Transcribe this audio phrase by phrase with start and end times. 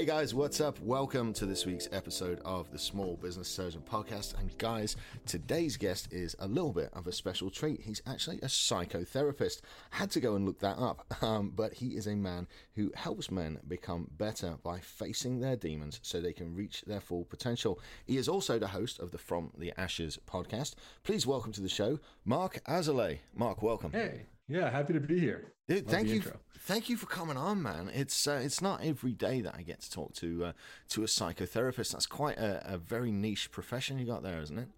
[0.00, 0.80] Hey guys, what's up?
[0.80, 4.32] Welcome to this week's episode of the Small Business Surgeon Podcast.
[4.40, 4.96] And guys,
[5.26, 7.82] today's guest is a little bit of a special treat.
[7.82, 9.60] He's actually a psychotherapist.
[9.90, 13.30] Had to go and look that up, um, but he is a man who helps
[13.30, 17.78] men become better by facing their demons so they can reach their full potential.
[18.06, 20.76] He is also the host of the From the Ashes podcast.
[21.02, 23.18] Please welcome to the show, Marc Azoulay.
[23.34, 23.92] Marc, welcome.
[23.92, 25.52] Hey, yeah, happy to be here.
[25.68, 26.32] Dude, thank you, intro.
[26.60, 27.90] thank you for coming on, man.
[27.94, 30.52] It's uh, it's not every day that I get to talk to uh,
[30.90, 31.92] to a psychotherapist.
[31.92, 34.68] That's quite a, a, very niche profession you got there, isn't it?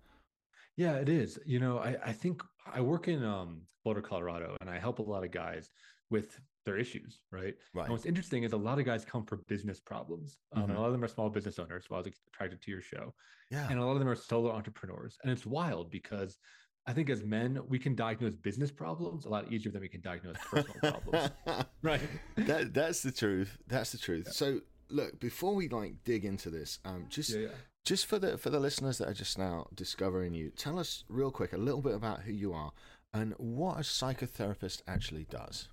[0.77, 1.39] Yeah, it is.
[1.47, 5.03] You know, I, I think I work in um, Boulder, Colorado, and I help a
[5.03, 5.71] lot of guys
[6.11, 7.55] with their issues, right?
[7.75, 7.85] Right.
[7.85, 10.37] And what's interesting is a lot of guys come for business problems.
[10.53, 10.77] Um, mm-hmm.
[10.77, 11.87] A lot of them are small business owners.
[11.89, 13.15] So I was attracted to your show.
[13.51, 13.67] Yeah.
[13.69, 16.39] And a lot of them are solo entrepreneurs, and it's wild because
[16.87, 20.01] I think as men, we can diagnose business problems a lot easier than we can
[20.01, 21.31] diagnose personal problems.
[21.83, 22.01] right.
[22.37, 23.57] That that's the truth.
[23.69, 24.25] That's the truth.
[24.27, 24.33] Yeah.
[24.33, 27.49] So look, before we like dig into this, um, just yeah, yeah.
[27.85, 31.31] just for the for the listeners that are just now discovering you, tell us real
[31.31, 32.73] quick a little bit about who you are
[33.15, 35.69] and what a psychotherapist actually does.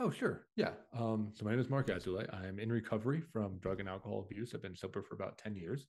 [0.00, 0.46] Oh, sure.
[0.54, 0.70] Yeah.
[0.96, 2.32] Um, so my name is Marc Azoulay.
[2.32, 4.52] I'm in recovery from drug and alcohol abuse.
[4.54, 5.88] I've been sober for about 10 years.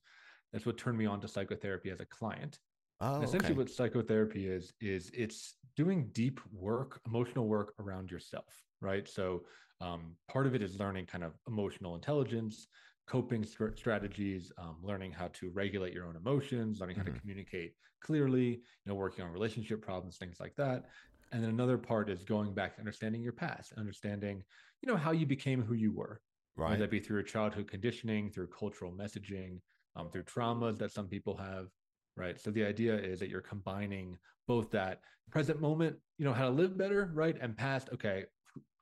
[0.52, 2.58] That's what turned me on to psychotherapy as a client.
[3.00, 3.58] Oh, essentially, okay.
[3.58, 9.08] what psychotherapy is is it's doing deep work, emotional work around yourself, right?
[9.08, 9.42] So
[9.80, 12.66] um, part of it is learning kind of emotional intelligence,
[13.06, 17.14] coping st- strategies, um, learning how to regulate your own emotions, learning how mm-hmm.
[17.14, 20.84] to communicate clearly, you know, working on relationship problems, things like that.
[21.32, 24.42] And then another part is going back, understanding your past, understanding,
[24.82, 26.20] you know, how you became who you were.
[26.56, 26.70] Right.
[26.70, 29.60] Whether that be through your childhood conditioning, through cultural messaging,
[29.96, 31.68] um, through traumas that some people have,
[32.16, 32.40] right?
[32.40, 35.00] So the idea is that you're combining both that
[35.30, 38.24] present moment you know how to live better right and past okay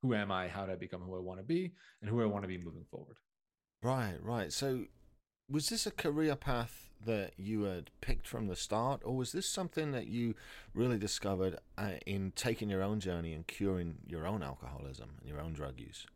[0.03, 0.49] who am i?
[0.49, 2.59] How do i become who i want to be and who i want to be
[2.59, 3.17] moving forward.
[3.83, 4.53] Right right.
[4.53, 4.85] So
[5.51, 9.49] was this a career path that you had picked from the start or was this
[9.49, 10.35] something that you
[10.75, 15.41] really discovered uh, in taking your own journey and curing your own alcoholism and your
[15.41, 16.07] own drug use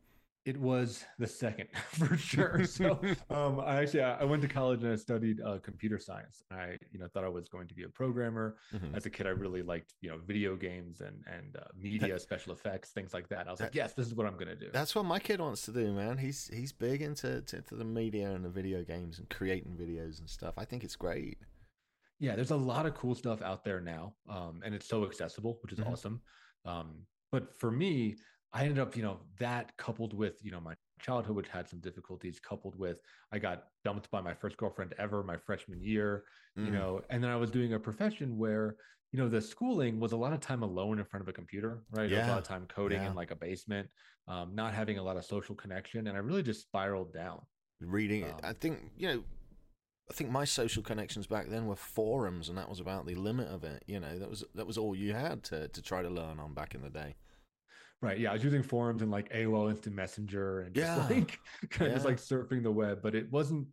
[0.44, 2.64] it was the second for sure.
[2.64, 6.42] So um, I actually I went to college and I studied uh, computer science.
[6.50, 8.56] I you know thought I was going to be a programmer.
[8.74, 8.94] Mm-hmm.
[8.94, 12.52] As a kid, I really liked you know video games and and uh, media, special
[12.52, 13.46] effects, things like that.
[13.46, 14.68] I was that, like, yes, this is what I'm going to do.
[14.72, 16.18] That's what my kid wants to do, man.
[16.18, 20.18] He's he's big into to, to the media and the video games and creating videos
[20.18, 20.54] and stuff.
[20.56, 21.38] I think it's great.
[22.18, 25.58] Yeah, there's a lot of cool stuff out there now, um, and it's so accessible,
[25.62, 25.92] which is mm-hmm.
[25.92, 26.20] awesome.
[26.64, 28.16] Um, but for me,
[28.52, 31.80] I ended up, you know, that coupled with, you know, my childhood, which had some
[31.80, 32.98] difficulties, coupled with
[33.32, 36.24] I got dumped by my first girlfriend ever my freshman year,
[36.58, 36.66] mm.
[36.66, 38.76] you know, and then I was doing a profession where,
[39.10, 41.82] you know, the schooling was a lot of time alone in front of a computer,
[41.90, 42.08] right?
[42.08, 42.26] Yeah.
[42.26, 43.08] A lot of time coding yeah.
[43.08, 43.88] in like a basement,
[44.28, 46.06] um, not having a lot of social connection.
[46.06, 47.40] And I really just spiraled down.
[47.80, 48.34] Reading it.
[48.34, 49.24] Um, I think, you know,
[50.10, 53.48] I think my social connections back then were forums, and that was about the limit
[53.48, 53.82] of it.
[53.86, 56.54] You know, that was that was all you had to to try to learn on
[56.54, 57.14] back in the day.
[58.02, 58.18] Right.
[58.18, 58.30] Yeah.
[58.30, 61.06] I was using forums and like AOL Instant Messenger and just yeah.
[61.08, 61.38] like
[61.70, 63.68] kind of just like surfing the web, but it wasn't,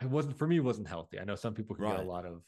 [0.00, 1.20] it wasn't for me, it wasn't healthy.
[1.20, 1.96] I know some people can right.
[1.98, 2.40] get a lot of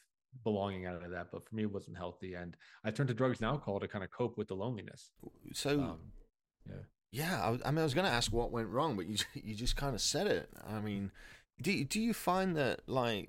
[0.42, 2.32] belonging out of that, but for me, it wasn't healthy.
[2.32, 5.10] And I turned to drugs and alcohol to kind of cope with the loneliness.
[5.52, 5.98] So, um,
[6.66, 6.76] yeah.
[7.12, 7.42] Yeah.
[7.42, 9.76] I, I mean, I was going to ask what went wrong, but you, you just
[9.76, 10.48] kind of said it.
[10.66, 11.10] I mean,
[11.60, 13.28] do, do you find that like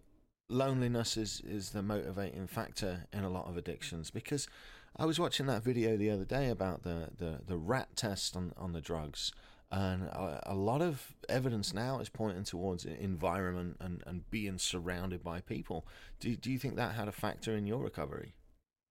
[0.49, 4.09] loneliness is, is the motivating factor in a lot of addictions?
[4.09, 4.47] Because,
[4.95, 8.53] I was watching that video the other day about the, the, the rat test on,
[8.57, 9.31] on the drugs,
[9.71, 15.23] and a, a, lot of evidence now is pointing towards environment and, and being surrounded
[15.23, 15.87] by people.
[16.19, 18.35] Do, do you think that had a factor in your recovery?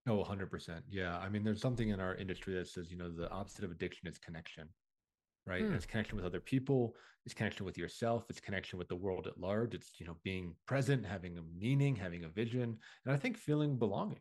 [0.08, 0.80] Oh, 100%.
[0.90, 1.16] Yeah.
[1.18, 4.08] I mean, there's something in our industry that says, you know, the opposite of addiction
[4.08, 4.68] is connection,
[5.46, 5.64] right?
[5.64, 5.74] Hmm.
[5.74, 9.38] It's connection with other people, it's connection with yourself, it's connection with the world at
[9.38, 9.74] large.
[9.74, 13.78] It's, you know, being present, having a meaning, having a vision, and I think feeling
[13.78, 14.18] belonging.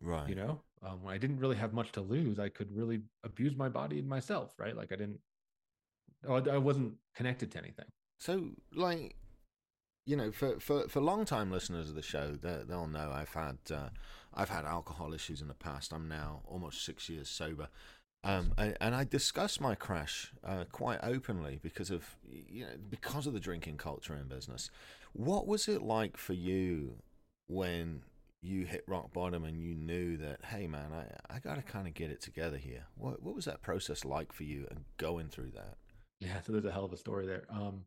[0.00, 0.28] Right.
[0.28, 3.54] You know, um, when I didn't really have much to lose, I could really abuse
[3.56, 4.76] my body and myself, right?
[4.76, 5.20] Like I didn't,
[6.26, 7.86] oh, I wasn't connected to anything.
[8.18, 9.14] So, like,
[10.06, 13.58] you know, for for for long time listeners of the show, they'll know I've had
[13.70, 13.90] uh,
[14.34, 15.92] I've had alcohol issues in the past.
[15.92, 17.68] I'm now almost six years sober.
[18.22, 23.32] Um, and I discuss my crash uh, quite openly because of you know because of
[23.32, 24.70] the drinking culture in business.
[25.12, 26.96] What was it like for you
[27.46, 28.02] when
[28.42, 31.86] you hit rock bottom and you knew that hey man i, I got to kind
[31.86, 35.28] of get it together here what, what was that process like for you and going
[35.28, 35.76] through that
[36.20, 37.44] Yeah, so there's a hell of a story there.
[37.50, 37.82] Um,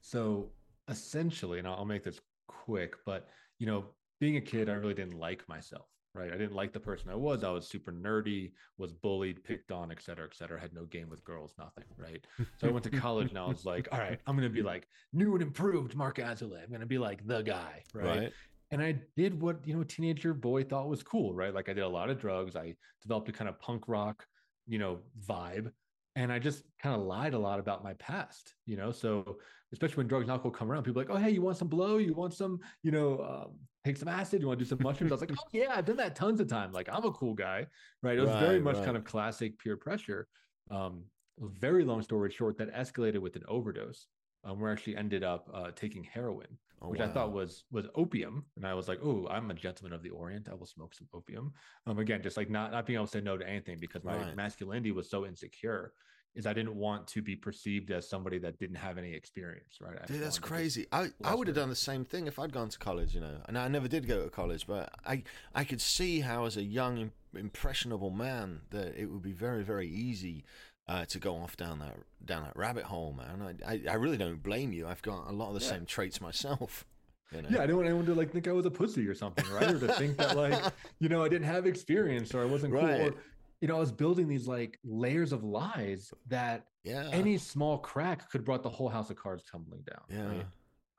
[0.00, 0.50] so
[0.88, 3.86] essentially, and I'll make this quick, but you know,
[4.20, 6.32] being a kid, I really didn't like myself right?
[6.32, 7.44] I didn't like the person I was.
[7.44, 10.58] I was super nerdy, was bullied, picked on, et cetera, et cetera.
[10.58, 12.24] Had no game with girls, nothing, right?
[12.56, 14.62] So I went to college and I was like, all right, I'm going to be
[14.62, 16.62] like new and improved Marc Azoulay.
[16.62, 18.06] I'm going to be like the guy, right?
[18.06, 18.32] right?
[18.70, 21.54] And I did what, you know, a teenager boy thought was cool, right?
[21.54, 22.56] Like I did a lot of drugs.
[22.56, 24.26] I developed a kind of punk rock,
[24.66, 24.98] you know,
[25.28, 25.70] vibe.
[26.16, 28.90] And I just kind of lied a lot about my past, you know?
[28.90, 29.36] So
[29.72, 31.68] especially when drugs and alcohol come around, people are like, oh, hey, you want some
[31.68, 31.98] blow?
[31.98, 34.40] You want some, you know, um, take some acid?
[34.40, 35.12] You want to do some mushrooms?
[35.12, 36.74] I was like, oh yeah, I've done that tons of times.
[36.74, 37.66] Like I'm a cool guy,
[38.02, 38.16] right?
[38.16, 38.84] It was right, very much right.
[38.84, 40.26] kind of classic peer pressure.
[40.70, 41.04] Um,
[41.38, 44.06] very long story short, that escalated with an overdose.
[44.44, 46.46] Um, where I actually ended up uh, taking heroin,
[46.82, 47.06] oh, which wow.
[47.06, 50.10] I thought was was opium, and I was like, "Oh, I'm a gentleman of the
[50.10, 50.48] Orient.
[50.50, 51.52] I will smoke some opium."
[51.86, 54.16] Um, again, just like not not being able to say no to anything because my
[54.16, 54.36] right.
[54.36, 55.92] masculinity was so insecure
[56.36, 60.06] is I didn't want to be perceived as somebody that didn't have any experience, right?
[60.06, 60.86] Dude, that's crazy.
[60.92, 63.38] I, I would have done the same thing if I'd gone to college, you know.
[63.48, 65.22] And I never did go to college, but I
[65.54, 69.88] I could see how as a young impressionable man that it would be very very
[69.88, 70.44] easy
[70.88, 73.58] uh, to go off down that down that rabbit hole, man.
[73.66, 74.86] I, I, I really don't blame you.
[74.86, 75.72] I've got a lot of the yeah.
[75.72, 76.84] same traits myself.
[77.32, 77.48] You know?
[77.50, 79.68] Yeah, I don't want anyone to like think I was a pussy or something, right?
[79.68, 80.62] or to think that like,
[81.00, 83.00] you know, I didn't have experience or I wasn't right.
[83.00, 83.08] cool.
[83.08, 83.14] Or,
[83.60, 87.08] you know, I was building these like layers of lies that yeah.
[87.12, 90.02] any small crack could brought the whole house of cards tumbling down.
[90.08, 90.36] Yeah.
[90.36, 90.46] Right?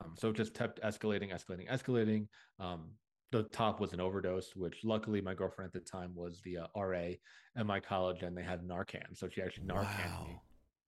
[0.04, 2.26] Um, so it just kept escalating, escalating, escalating.
[2.60, 2.90] Um,
[3.30, 6.66] the top was an overdose, which luckily my girlfriend at the time was the uh,
[6.76, 7.10] RA
[7.56, 10.26] at my college, and they had Narcan, so she actually Narcan wow.
[10.26, 10.40] me.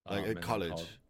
[0.07, 0.71] Um, like at college.
[0.71, 1.01] college.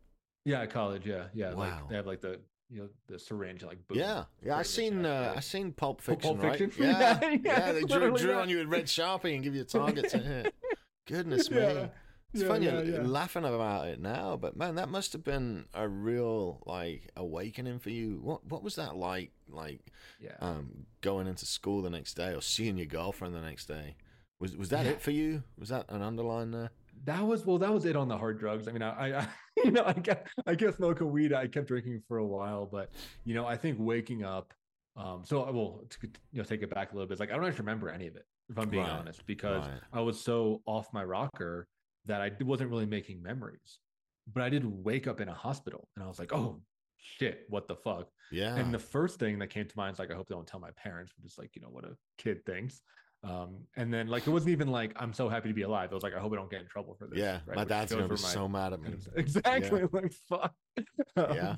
[0.45, 1.07] Yeah, at college.
[1.07, 1.55] Yeah, yeah.
[1.55, 1.57] Wow.
[1.57, 2.41] Like they have like the
[2.71, 6.39] you know the syringe like boom, yeah yeah i seen uh, i seen pulp fiction,
[6.39, 6.85] pulp fiction?
[6.87, 9.63] right yeah yeah, yeah they drew, drew on you with red sharpie and give you
[9.63, 10.55] a target to hit
[11.09, 11.75] goodness yeah.
[11.75, 11.89] me
[12.33, 17.11] it's funny laughing about it now but man that must have been a real like
[17.17, 19.81] awakening for you what what was that like like
[20.21, 20.33] yeah.
[20.41, 23.97] um going into school the next day or seeing your girlfriend the next day.
[24.39, 25.43] Was was that it for you?
[25.59, 26.71] Was that an underline there?
[27.05, 28.69] That was well that was it on the hard drugs.
[28.69, 29.29] I mean i, I
[29.65, 31.33] you know i guess i guess smoking weed.
[31.33, 32.91] I kept drinking for a while but
[33.25, 34.53] you know i think waking up
[34.97, 37.31] um so i will to, you know take it back a little bit it's like
[37.31, 38.93] i don't actually remember any of it if i'm being right.
[38.93, 39.81] honest because right.
[39.93, 41.69] i was so off my rocker
[42.07, 43.79] that i wasn't really making memories.
[44.33, 46.61] But i did wake up in a hospital and i was like oh
[47.01, 50.11] shit what the fuck yeah and the first thing that came to mind is like
[50.11, 52.45] i hope they don't tell my parents which is like you know what a kid
[52.45, 52.83] thinks
[53.23, 55.91] um, and then like it wasn't even like I'm so happy to be alive.
[55.93, 57.19] It was like I hope I don't get in trouble for this.
[57.19, 57.57] Yeah, right?
[57.57, 58.95] my dad's gonna be my, so mad at me.
[59.15, 59.81] Exactly.
[59.81, 59.87] Yeah.
[59.93, 60.55] Like fuck.
[61.17, 61.57] Um, yeah.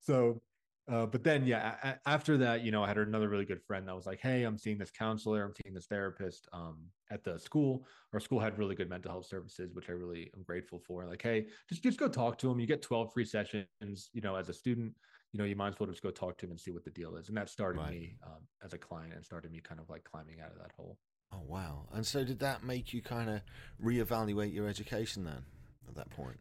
[0.00, 0.40] So,
[0.88, 3.86] uh, but then yeah, a- after that, you know, I had another really good friend
[3.86, 5.44] that was like, "Hey, I'm seeing this counselor.
[5.44, 6.78] I'm seeing this therapist um,
[7.10, 7.84] at the school.
[8.12, 11.04] Our school had really good mental health services, which I really am grateful for.
[11.06, 12.58] Like, hey, just just go talk to him.
[12.58, 13.66] You get 12 free sessions.
[14.12, 14.94] You know, as a student."
[15.32, 16.90] you know, you might as well just go talk to him and see what the
[16.90, 17.28] deal is.
[17.28, 17.90] And that started right.
[17.90, 20.72] me um, as a client and started me kind of like climbing out of that
[20.74, 20.98] hole.
[21.32, 21.86] Oh wow!
[21.92, 23.42] And so did that make you kind of
[23.84, 25.44] reevaluate your education then
[25.86, 26.38] at that point?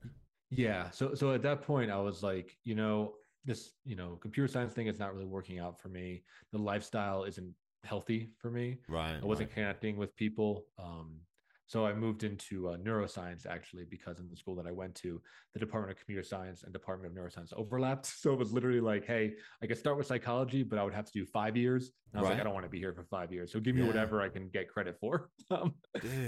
[0.49, 0.89] Yeah.
[0.91, 3.15] So so at that point, I was like, you know,
[3.47, 6.23] this you know computer science thing is not really working out for me.
[6.51, 7.53] The lifestyle isn't
[7.83, 8.77] healthy for me.
[8.87, 9.17] Right.
[9.21, 9.55] I wasn't right.
[9.55, 10.65] connecting with people.
[10.77, 11.21] Um,
[11.67, 15.21] so I moved into uh, neuroscience actually because in the school that I went to,
[15.53, 18.07] the Department of Computer Science and Department of Neuroscience overlapped.
[18.17, 21.05] So it was literally like, hey, I could start with psychology, but I would have
[21.05, 21.91] to do five years.
[22.13, 22.33] And I was right.
[22.35, 23.51] like, I don't want to be here for five years.
[23.51, 23.87] So give me yeah.
[23.87, 25.29] whatever I can get credit for.
[25.49, 25.75] Um,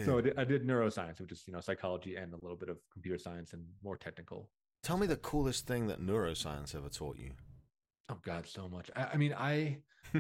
[0.05, 2.69] so I did, I did neuroscience, which is you know psychology and a little bit
[2.69, 4.49] of computer science and more technical.
[4.83, 7.31] Tell me the coolest thing that neuroscience ever taught you.
[8.09, 8.89] Oh God, so much.
[8.95, 9.77] I, I mean, I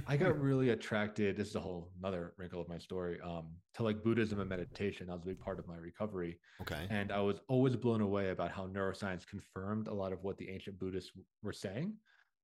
[0.07, 1.37] I got really attracted.
[1.37, 3.19] This is a whole another wrinkle of my story.
[3.23, 5.07] Um, to like Buddhism and meditation.
[5.07, 6.39] That was a big part of my recovery.
[6.61, 6.85] Okay.
[6.89, 10.49] And I was always blown away about how neuroscience confirmed a lot of what the
[10.49, 11.11] ancient Buddhists
[11.41, 11.93] were saying.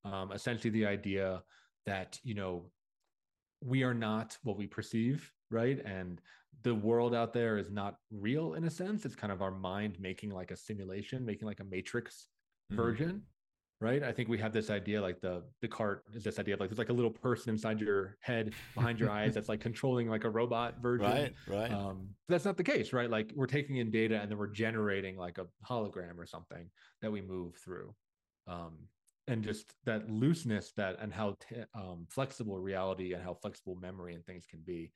[0.03, 1.43] Um, essentially, the idea
[1.85, 2.71] that you know
[3.61, 5.83] we are not what we perceive, right?
[5.85, 6.21] And
[6.63, 9.05] the world out there is not real in a sense.
[9.05, 12.27] It's kind of our mind making like a simulation, making like a matrix
[12.71, 12.81] mm-hmm.
[12.81, 13.23] version
[13.81, 14.03] right?
[14.03, 16.79] I think we have this idea like the Descartes is this idea of like there's
[16.79, 20.29] like a little person inside your head behind your eyes that's like controlling like a
[20.29, 21.05] robot version.
[21.07, 21.71] Right, right.
[21.71, 23.09] Um, that's not the case, right?
[23.09, 26.69] Like we're taking in data and then we're generating like a hologram or something
[27.01, 27.93] that we move through.
[28.47, 28.77] Um,
[29.27, 34.13] and just that looseness that and how t- um, flexible reality and how flexible memory
[34.13, 34.91] and things can be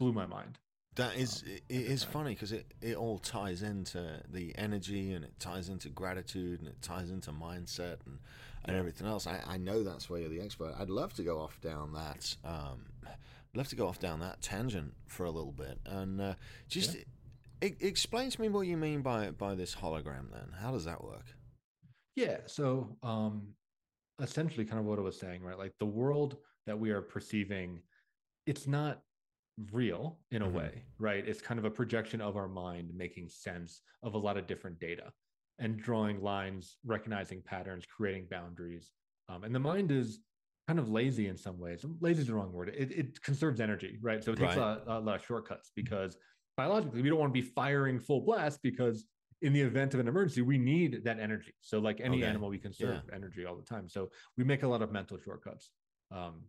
[0.00, 0.58] blew my mind
[0.96, 5.24] that is um, it is funny because it, it all ties into the energy and
[5.24, 8.18] it ties into gratitude and it ties into mindset and,
[8.64, 8.78] and yeah.
[8.78, 9.26] everything else.
[9.26, 10.74] I, I know that's where you're the expert.
[10.78, 14.40] I'd love to go off down that um, I'd love to go off down that
[14.42, 16.34] tangent for a little bit and uh,
[16.68, 17.00] just yeah.
[17.60, 20.30] it, it, explain to me what you mean by by this hologram.
[20.32, 21.26] Then how does that work?
[22.16, 22.38] Yeah.
[22.46, 23.48] So um,
[24.22, 25.58] essentially, kind of what I was saying, right?
[25.58, 27.80] Like the world that we are perceiving,
[28.46, 29.02] it's not
[29.72, 30.56] real in a mm-hmm.
[30.56, 31.26] way, right?
[31.26, 34.78] It's kind of a projection of our mind making sense of a lot of different
[34.78, 35.12] data
[35.58, 38.90] and drawing lines, recognizing patterns, creating boundaries.
[39.28, 40.20] Um, and the mind is
[40.66, 41.84] kind of lazy in some ways.
[42.00, 42.72] Lazy is the wrong word.
[42.76, 44.22] It, it conserves energy, right?
[44.22, 44.78] So it takes right.
[44.86, 46.18] a, a, lot of shortcuts because
[46.56, 49.06] biologically we don't want to be firing full blast because
[49.42, 51.54] in the event of an emergency we need that energy.
[51.60, 52.26] So like any okay.
[52.26, 53.14] animal, we conserve yeah.
[53.14, 53.88] energy all the time.
[53.88, 55.70] So we make a lot of mental shortcuts.
[56.10, 56.42] Um,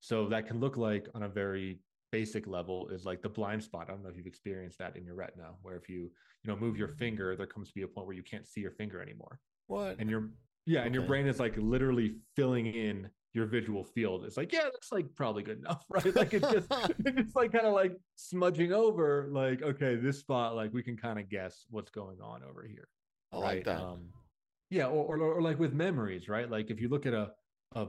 [0.00, 1.78] so that can look like on a very
[2.12, 3.86] basic level is like the blind spot.
[3.88, 6.10] I don't know if you've experienced that in your retina, where if you
[6.44, 8.60] you know move your finger, there comes to be a point where you can't see
[8.60, 9.40] your finger anymore.
[9.66, 9.96] What?
[9.98, 10.30] And your
[10.66, 10.86] yeah, okay.
[10.86, 14.24] and your brain is like literally filling in your visual field.
[14.24, 16.14] It's like yeah, that's like probably good enough, right?
[16.14, 16.68] Like it's just
[17.04, 19.28] it's like kind of like smudging over.
[19.32, 22.88] Like okay, this spot like we can kind of guess what's going on over here.
[23.32, 23.44] I right?
[23.56, 23.80] like that.
[23.80, 24.10] Um,
[24.70, 26.50] yeah, or, or or like with memories, right?
[26.50, 27.30] Like if you look at a
[27.74, 27.86] a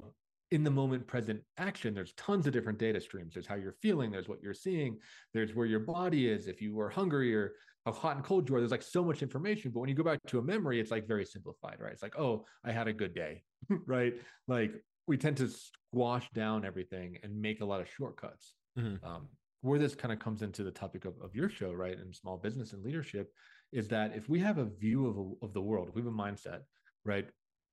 [0.54, 3.34] in the moment present action there's tons of different data streams.
[3.34, 5.00] There's how you're feeling there's what you're seeing
[5.34, 7.54] there's where your body is if you were hungry or
[7.88, 10.04] how hot and cold you are there's like so much information but when you go
[10.04, 11.92] back to a memory it's like very simplified right?
[11.92, 13.42] It's like oh i had a good day
[13.88, 14.14] right?
[14.48, 14.74] Like
[15.08, 18.54] we tend to squash down everything and make a lot of shortcuts.
[18.78, 19.06] Mm-hmm.
[19.06, 19.28] um,
[19.62, 22.38] where this kind of comes into the topic of, of your show right and small
[22.38, 23.32] business and leadership
[23.72, 26.12] is that if we have a view of, a, of the world if we have
[26.12, 26.60] a mindset
[27.06, 27.28] right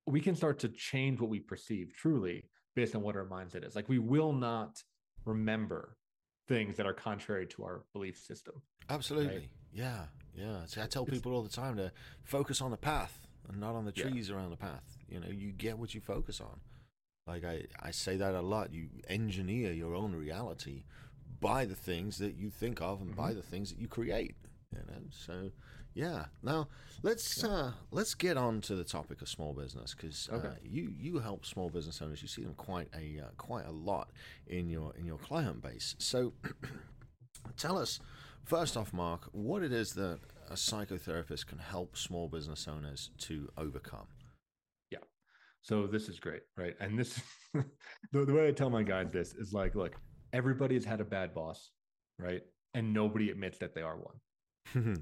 [0.06, 2.44] we can start to change what we perceive truly
[2.75, 3.75] based on what our mindset is.
[3.75, 4.83] Like we will not
[5.25, 5.97] remember
[6.49, 8.62] things that are contrary to our belief system.
[8.89, 9.35] Absolutely.
[9.35, 9.49] Right?
[9.73, 10.05] Yeah.
[10.35, 10.65] Yeah.
[10.67, 13.85] See, I tell people all the time to focus on the path and not on
[13.85, 14.37] the trees yeah.
[14.37, 14.99] around the path.
[15.09, 16.61] You know, you get what you focus on.
[17.27, 18.73] Like I, I say that a lot.
[18.73, 20.85] You engineer your own reality
[21.41, 23.21] by the things that you think of and mm-hmm.
[23.21, 24.35] by the things that you create.
[24.73, 25.50] You know, so
[26.00, 26.25] yeah.
[26.42, 26.69] Now
[27.02, 30.54] let's uh, let's get on to the topic of small business because uh, okay.
[30.62, 32.23] you you help small business owners.
[32.23, 34.11] You see them quite a uh, quite a lot
[34.47, 35.95] in your in your client base.
[35.99, 36.33] So
[37.59, 38.00] tell us
[38.45, 43.50] first off, Marc, what it is that a psychotherapist can help small business owners to
[43.59, 44.07] overcome.
[44.90, 45.04] Yeah.
[45.61, 46.76] So this is great, right?
[46.80, 47.21] And this
[47.52, 49.97] the, the way I tell my guys this is like, look,
[50.33, 51.73] everybody's had a bad boss,
[52.19, 52.40] right?
[52.73, 54.14] And nobody admits that they are one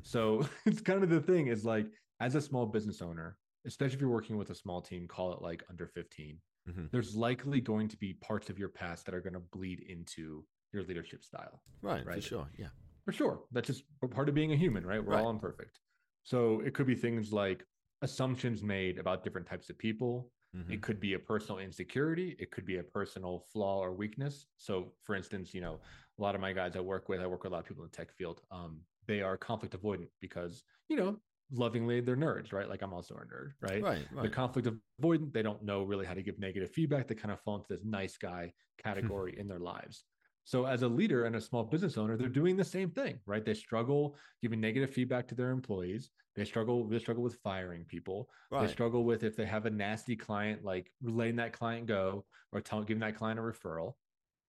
[0.03, 1.87] so it's kind of the thing is like
[2.21, 5.43] as a small business owner, especially if you're working with a small team, call it
[5.43, 6.85] like under 15, mm-hmm.
[6.91, 10.45] there's likely going to be parts of your past that are going to bleed into
[10.73, 11.63] your leadership style.
[11.83, 12.17] Right, right.
[12.17, 12.49] For sure.
[12.59, 12.69] Yeah.
[13.05, 13.41] For sure.
[13.53, 15.05] That's just part of being a human, right?
[15.05, 15.25] We're right.
[15.25, 15.79] all imperfect.
[16.25, 17.65] So it could be things like
[18.03, 20.31] assumptions made about different types of people.
[20.57, 20.73] Mm-hmm.
[20.73, 22.37] It could be a personal insecurity.
[22.39, 24.47] It could be a personal flaw or weakness.
[24.57, 25.81] So, for instance, you know,
[26.19, 27.85] a lot of my guys I work with, I work with a lot of people
[27.85, 28.41] in the tech field.
[28.51, 31.17] Um, they are conflict avoidant because you know
[31.53, 32.69] lovingly they're nerds right?
[32.69, 33.83] Like i'm also a nerd right?
[33.83, 34.23] Right, right.
[34.23, 34.69] they're conflict
[35.03, 35.33] avoidant.
[35.33, 37.09] They don't know really how to give negative feedback.
[37.09, 39.41] They kind of fall into this nice guy category mm-hmm.
[39.41, 40.05] in their lives.
[40.45, 43.45] So as a leader and a small business owner they're doing the same thing right?
[43.45, 46.11] They struggle giving negative feedback to their employees.
[46.37, 48.29] They struggle they struggle with firing people.
[48.51, 48.67] Right.
[48.67, 52.61] they struggle with if they have a nasty client like letting that client go or
[52.61, 53.95] telling giving that client a referral.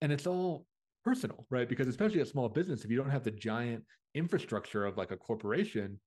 [0.01, 0.65] And it's all
[1.09, 1.67] personal, right?
[1.67, 5.17] Because especially a small business, if you don't have the giant infrastructure of like a
[5.17, 5.99] corporation,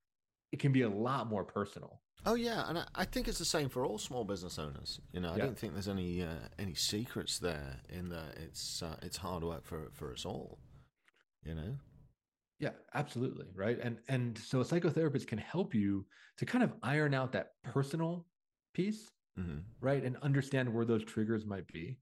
[0.52, 2.00] it can be a lot more personal.
[2.24, 5.00] Oh yeah, and I, think it's the same for all small business owners.
[5.12, 5.44] You know, I yeah.
[5.44, 9.64] don't think there's any uh, any secrets there in that it's uh, it's hard work
[9.64, 10.60] for for us all.
[11.44, 11.74] You know.
[12.60, 13.78] Yeah, absolutely, right.
[13.82, 16.06] And and so a psychotherapist can help you
[16.38, 18.24] to kind of iron out that personal
[18.72, 19.58] piece, mm-hmm.
[19.80, 21.98] right, and understand where those triggers might be,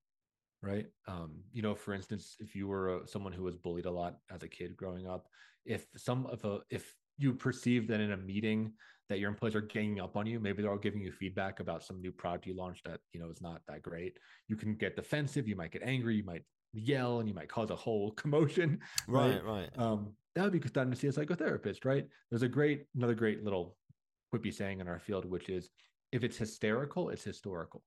[0.63, 0.87] right?
[1.09, 4.19] Um, you know, for instance, if you were a, someone who was bullied a lot
[4.31, 5.27] as a kid growing up,
[5.65, 8.73] if some of a if you perceive that in a meeting
[9.09, 11.83] that your employees are ganging up on you, maybe they're all giving you feedback about
[11.83, 14.19] some new product you launched that you know is not that great.
[14.49, 17.71] You can get defensive, you might get angry, you might yell, and you might cause
[17.71, 18.81] a whole commotion.
[19.09, 19.45] Right, right.
[19.45, 19.71] right.
[19.79, 22.07] Um, that would be good time to see a psychotherapist, right?
[22.31, 23.77] There's a great, another great little
[24.33, 25.71] quippy saying in our field, which is
[26.13, 27.83] if it's hysterical, it's historical.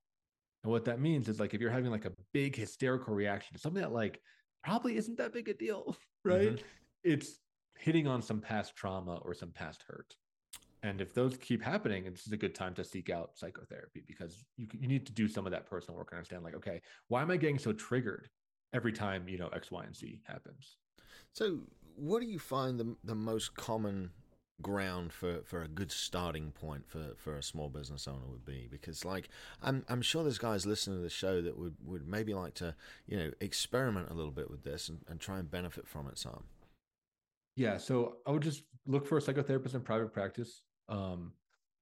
[0.64, 3.60] And what that means is like if you're having like a big hysterical reaction to
[3.60, 4.20] something that like
[4.64, 6.54] probably isn't that big a deal, right?
[6.54, 6.64] Mm-hmm.
[7.04, 7.38] It's
[7.78, 10.14] hitting on some past trauma or some past hurt.
[10.82, 14.44] And if those keep happening, this is a good time to seek out psychotherapy because
[14.56, 17.22] you, you need to do some of that personal work and understand like, okay, why
[17.22, 18.28] am I getting so triggered
[18.74, 20.76] every time, you know, X, Y, and Z happens?
[21.32, 21.60] So
[21.96, 24.10] what do you find the, the most common
[24.62, 28.68] ground for, for a good starting point for, for a small business owner would be
[28.70, 29.28] because like
[29.62, 32.74] I'm I'm sure there's guys listening to the show that would, would maybe like to
[33.06, 36.18] you know experiment a little bit with this and, and try and benefit from it
[36.18, 36.44] some.
[37.56, 40.62] Yeah, so I would just look for a psychotherapist in private practice.
[40.88, 41.32] Um,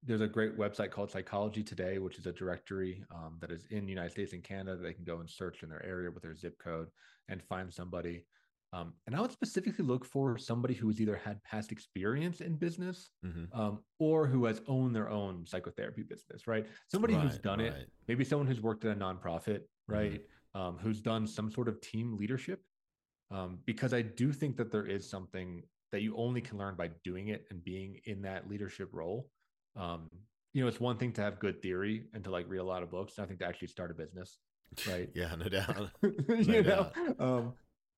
[0.04, 3.84] there's a great website called Psychology Today, which is a directory um, that is in
[3.86, 4.76] the United States and Canada.
[4.76, 6.88] They can go and search in their area with their zip code
[7.28, 8.24] and find somebody.
[8.74, 12.56] Um, and I would specifically look for somebody who has either had past experience in
[12.56, 13.58] business mm-hmm.
[13.58, 16.66] um, or who has owned their own psychotherapy business, right?
[16.88, 17.68] Somebody right, who's done right.
[17.68, 19.92] it, maybe someone who's worked at a nonprofit, mm-hmm.
[19.92, 20.20] right?
[20.56, 20.78] Mm-hmm.
[20.78, 22.62] who's done some sort of team leadership.
[23.30, 26.90] Um, because I do think that there is something that you only can learn by
[27.04, 29.28] doing it and being in that leadership role.
[29.76, 30.10] Um,
[30.52, 32.82] you know, it's one thing to have good theory and to like read a lot
[32.82, 33.18] of books.
[33.18, 34.38] I think to actually start a business,
[34.88, 35.08] right?
[35.14, 35.90] yeah, no doubt.
[36.02, 36.94] no you doubt.
[36.96, 37.52] know, um,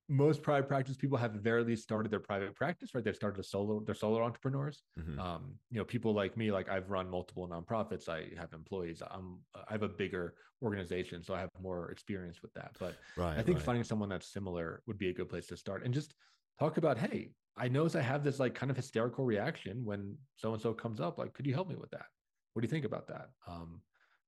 [0.07, 3.03] most private practice people have very least started their private practice, right?
[3.03, 4.83] They've started a solo, they're solo entrepreneurs.
[4.99, 5.19] Mm-hmm.
[5.19, 8.07] Um, you know, people like me, like I've run multiple nonprofits.
[8.07, 9.01] I have employees.
[9.09, 12.71] I'm, I have a bigger organization, so I have more experience with that.
[12.79, 13.65] But right, I think right.
[13.65, 16.13] finding someone that's similar would be a good place to start, and just
[16.59, 20.53] talk about, hey, I notice I have this like kind of hysterical reaction when so
[20.53, 21.17] and so comes up.
[21.17, 22.05] Like, could you help me with that?
[22.53, 23.29] What do you think about that?
[23.47, 23.81] Um,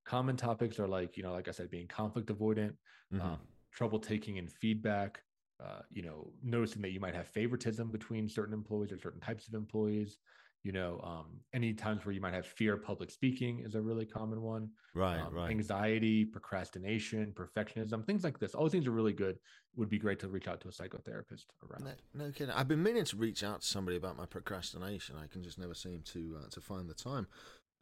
[0.05, 2.73] common topics are like, you know, like I said, being conflict avoidant,
[3.13, 3.21] mm-hmm.
[3.21, 3.39] um,
[3.71, 5.21] trouble taking in feedback
[5.63, 9.47] uh, you know, noticing that you might have favoritism between certain employees or certain types
[9.47, 10.17] of employees.
[10.63, 13.81] You know, um, any times where you might have fear of public speaking is a
[13.81, 14.69] really common one.
[14.93, 15.49] Right, um, right.
[15.49, 18.53] Anxiety, procrastination, perfectionism, things like this.
[18.53, 19.39] All these things are really good.
[19.77, 21.85] Would be great to reach out to a psychotherapist around.
[22.13, 22.53] No, no kidding.
[22.53, 25.15] I've been meaning to reach out to somebody about my procrastination.
[25.15, 27.27] I can just never seem to uh, to find the time.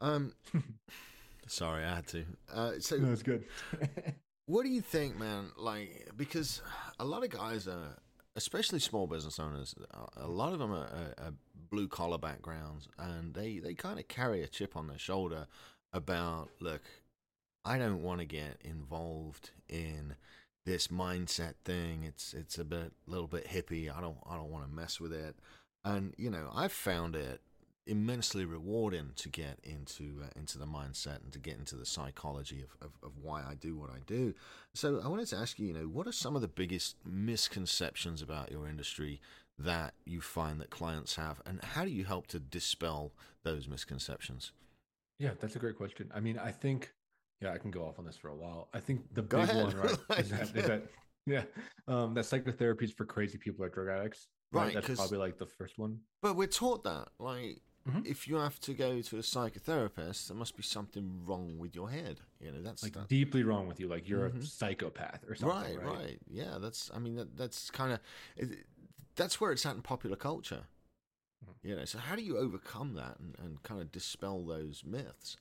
[0.00, 0.32] Um,
[1.48, 2.24] sorry, I had to.
[2.52, 3.44] Uh, so no, it's good.
[4.46, 5.50] What do you think, man?
[5.56, 6.62] Like, because
[7.00, 7.96] a lot of guys are,
[8.36, 9.74] especially small business owners,
[10.16, 11.32] a lot of them are, are, are
[11.70, 15.48] blue collar backgrounds, and they they kind of carry a chip on their shoulder
[15.92, 16.82] about, look,
[17.64, 20.14] I don't want to get involved in
[20.64, 22.04] this mindset thing.
[22.04, 23.90] It's it's a bit, little bit hippie.
[23.94, 25.34] I don't I don't want to mess with it.
[25.84, 27.40] And you know, I've found it
[27.86, 32.62] immensely rewarding to get into uh, into the mindset and to get into the psychology
[32.62, 34.34] of, of, of, why I do what I do.
[34.74, 38.22] So I wanted to ask you, you know, what are some of the biggest misconceptions
[38.22, 39.20] about your industry
[39.58, 44.52] that you find that clients have, and how do you help to dispel those misconceptions?
[45.18, 46.10] Yeah, that's a great question.
[46.14, 46.92] I mean, I think,
[47.40, 48.68] yeah, I can go off on this for a while.
[48.74, 50.82] I think the big one, right, is, that, is that
[51.26, 51.42] yeah,
[51.88, 54.28] um, that psychotherapy is for crazy people or drug addicts.
[54.52, 55.98] Right, right that's probably like the first one.
[56.22, 58.00] But we're taught that, like Mm-hmm.
[58.04, 61.90] If you have to go to a psychotherapist, there must be something wrong with your
[61.90, 62.20] head.
[62.40, 63.08] You know, that's like that.
[63.08, 63.88] deeply wrong with you.
[63.88, 64.40] Like you're mm-hmm.
[64.40, 65.78] a psychopath or something.
[65.78, 66.18] Right, right, right.
[66.28, 66.90] Yeah, that's.
[66.94, 68.00] I mean, that, that's kind of.
[69.14, 70.64] That's where it's at in popular culture.
[71.44, 71.68] Mm-hmm.
[71.68, 75.36] You know, so how do you overcome that and, and kind of dispel those myths?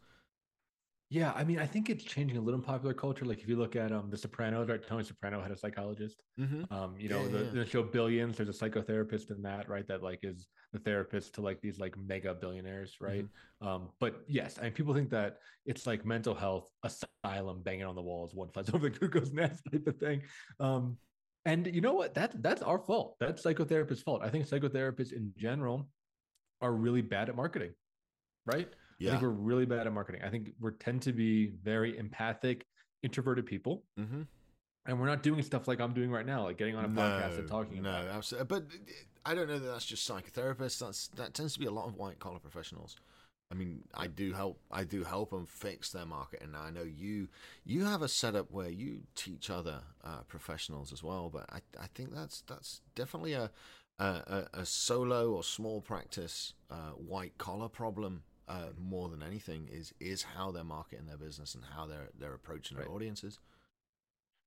[1.16, 3.24] Yeah, I mean, I think it's changing a little in popular culture.
[3.24, 4.86] Like if you look at um The Sopranos, right?
[4.86, 6.22] Tony Soprano had a psychologist.
[6.38, 6.74] Mm-hmm.
[6.74, 7.52] Um, you know, yeah, the, yeah.
[7.52, 9.88] the show Billions, there's a psychotherapist in that, right?
[9.88, 13.24] That like is the therapist to like these like mega billionaires, right?
[13.24, 13.66] Mm-hmm.
[13.66, 17.96] Um, but yes, I mean, people think that it's like mental health asylum banging on
[17.96, 20.22] the walls, one flies over the cuckoo's nest type of thing.
[20.60, 20.98] Um,
[21.46, 22.14] and you know what?
[22.16, 23.16] That that's our fault.
[23.22, 24.22] That's psychotherapist's fault.
[24.22, 25.88] I think psychotherapists in general
[26.60, 27.72] are really bad at marketing,
[28.46, 28.68] right?
[29.00, 29.10] Yeah.
[29.10, 30.22] I think we're really bad at marketing.
[30.24, 32.66] I think we tend to be very empathic,
[33.04, 33.84] introverted people.
[34.00, 34.22] Mm-hmm.
[34.88, 37.02] And we're not doing stuff like I'm doing right now, like getting on a no,
[37.02, 38.08] podcast and talking no, about.
[38.08, 38.48] Absolutely.
[38.48, 38.66] But
[39.26, 40.80] I don't know that that's just psychotherapists.
[40.80, 42.96] That's that tends to be a lot of white collar professionals.
[43.52, 44.60] I mean, I do help.
[44.72, 46.52] I do help them fix their marketing.
[46.52, 47.30] Now, I know you
[47.64, 51.88] you have a setup where you teach other uh, professionals as well, but I I
[51.96, 53.50] think that's that's definitely a
[54.00, 59.94] a, a solo or small practice uh, white collar problem uh, more than anything is
[60.00, 62.86] is how they're marketing their business and how they're they're approaching right.
[62.86, 63.40] their audiences.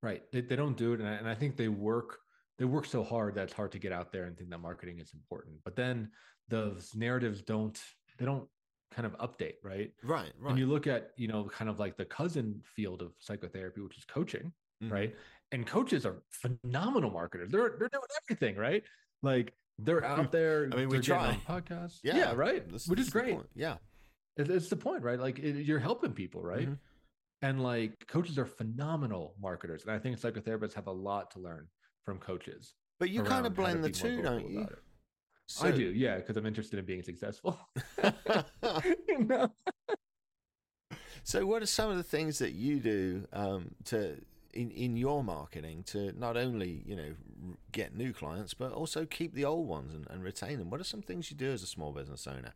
[0.01, 0.23] Right.
[0.31, 2.19] They, they don't do it, and I, and I think they work
[2.57, 4.99] they work so hard that it's hard to get out there and think that marketing
[4.99, 5.55] is important.
[5.63, 6.09] But then
[6.47, 7.79] those narratives don't
[8.17, 8.47] they don't
[8.91, 9.91] kind of update, right?
[10.03, 10.31] Right.
[10.39, 10.51] Right.
[10.51, 13.97] And you look at you know kind of like the cousin field of psychotherapy, which
[13.97, 14.51] is coaching,
[14.83, 14.93] mm-hmm.
[14.93, 15.15] right?
[15.51, 17.51] And coaches are phenomenal marketers.
[17.51, 18.83] They're they're doing everything, right?
[19.21, 20.69] Like they're out there.
[20.71, 21.99] I mean, we try podcasts.
[22.03, 22.67] Yeah, yeah right.
[22.69, 23.37] This, Which this is great.
[23.55, 23.75] Yeah,
[24.39, 25.19] it's the point, right?
[25.19, 26.63] Like it, you're helping people, right?
[26.63, 26.73] Mm-hmm.
[27.41, 31.67] And like coaches are phenomenal marketers, and I think psychotherapists have a lot to learn
[32.05, 32.73] from coaches.
[32.99, 34.67] But you kind of blend the two, don't you?
[35.47, 35.67] So...
[35.67, 37.57] I do, yeah, because I'm interested in being successful.
[39.07, 39.51] you know?
[41.23, 44.17] So, what are some of the things that you do um, to
[44.53, 47.13] in in your marketing to not only you know
[47.71, 50.69] get new clients but also keep the old ones and, and retain them?
[50.69, 52.53] What are some things you do as a small business owner?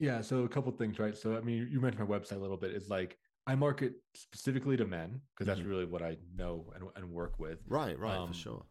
[0.00, 1.16] Yeah, so a couple things, right?
[1.16, 2.72] So I mean, you mentioned my website a little bit.
[2.72, 3.16] Is like
[3.48, 5.70] I market specifically to men because that's mm-hmm.
[5.70, 7.58] really what I know and, and work with.
[7.66, 8.66] Right, right, um, for sure.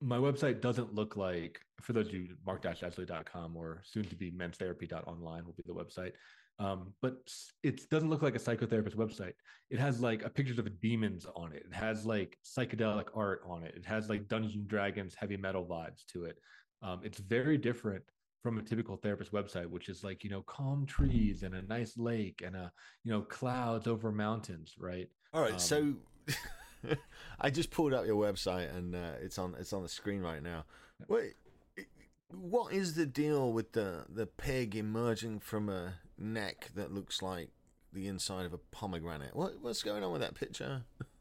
[0.00, 5.46] My website doesn't look like, for those of you, marcazoulay.com or soon to be menstherapy.online
[5.46, 6.12] will be the website.
[6.58, 9.34] Um, but it doesn't look like a psychotherapist website.
[9.70, 11.64] It has like a pictures of demons on it.
[11.70, 13.74] It has like psychedelic art on it.
[13.76, 16.38] It has like Dungeons and Dragons heavy metal vibes to it.
[16.82, 18.02] Um, it's very different
[18.42, 21.96] from a typical therapist website, which is like you know calm trees and a nice
[21.96, 22.72] lake and a
[23.04, 25.08] you know clouds over mountains, right?
[25.32, 25.94] All right, um, so.
[27.40, 30.42] I just pulled up your website and uh, it's on it's on the screen right
[30.42, 30.64] now.
[31.06, 31.34] Wait,
[32.32, 37.50] what is the deal with the the pig emerging from a neck that looks like
[37.92, 39.36] the inside of a pomegranate?
[39.36, 40.82] What what's going on with that picture?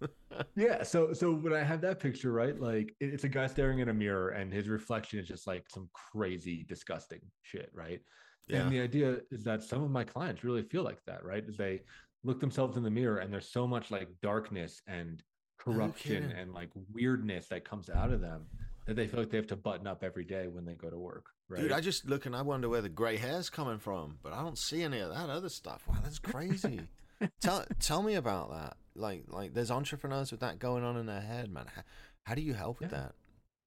[0.56, 3.90] yeah, so so when I have that picture, right, like it's a guy staring in
[3.90, 8.02] a mirror, and his reflection is just like some crazy, disgusting shit, right?
[8.48, 8.62] Yeah.
[8.64, 11.44] And the idea is that some of my clients really feel like that, right?
[11.48, 11.82] Is they
[12.24, 15.24] look themselves in the mirror, and there's so much like darkness and
[15.58, 18.46] corruption and like weirdness that comes out of them
[18.88, 20.98] that they feel like they have to button up every day when they go to
[20.98, 21.26] work.
[21.48, 21.62] Right?
[21.62, 24.42] Dude, I just look and I wonder where the gray hair's coming from, but I
[24.42, 25.84] don't see any of that other stuff.
[25.88, 26.82] Wow, that's crazy.
[27.42, 28.78] tell tell me about that.
[28.96, 31.66] Like like there's entrepreneurs with that going on in their head, man.
[31.74, 31.82] How,
[32.24, 33.14] how do you help with that?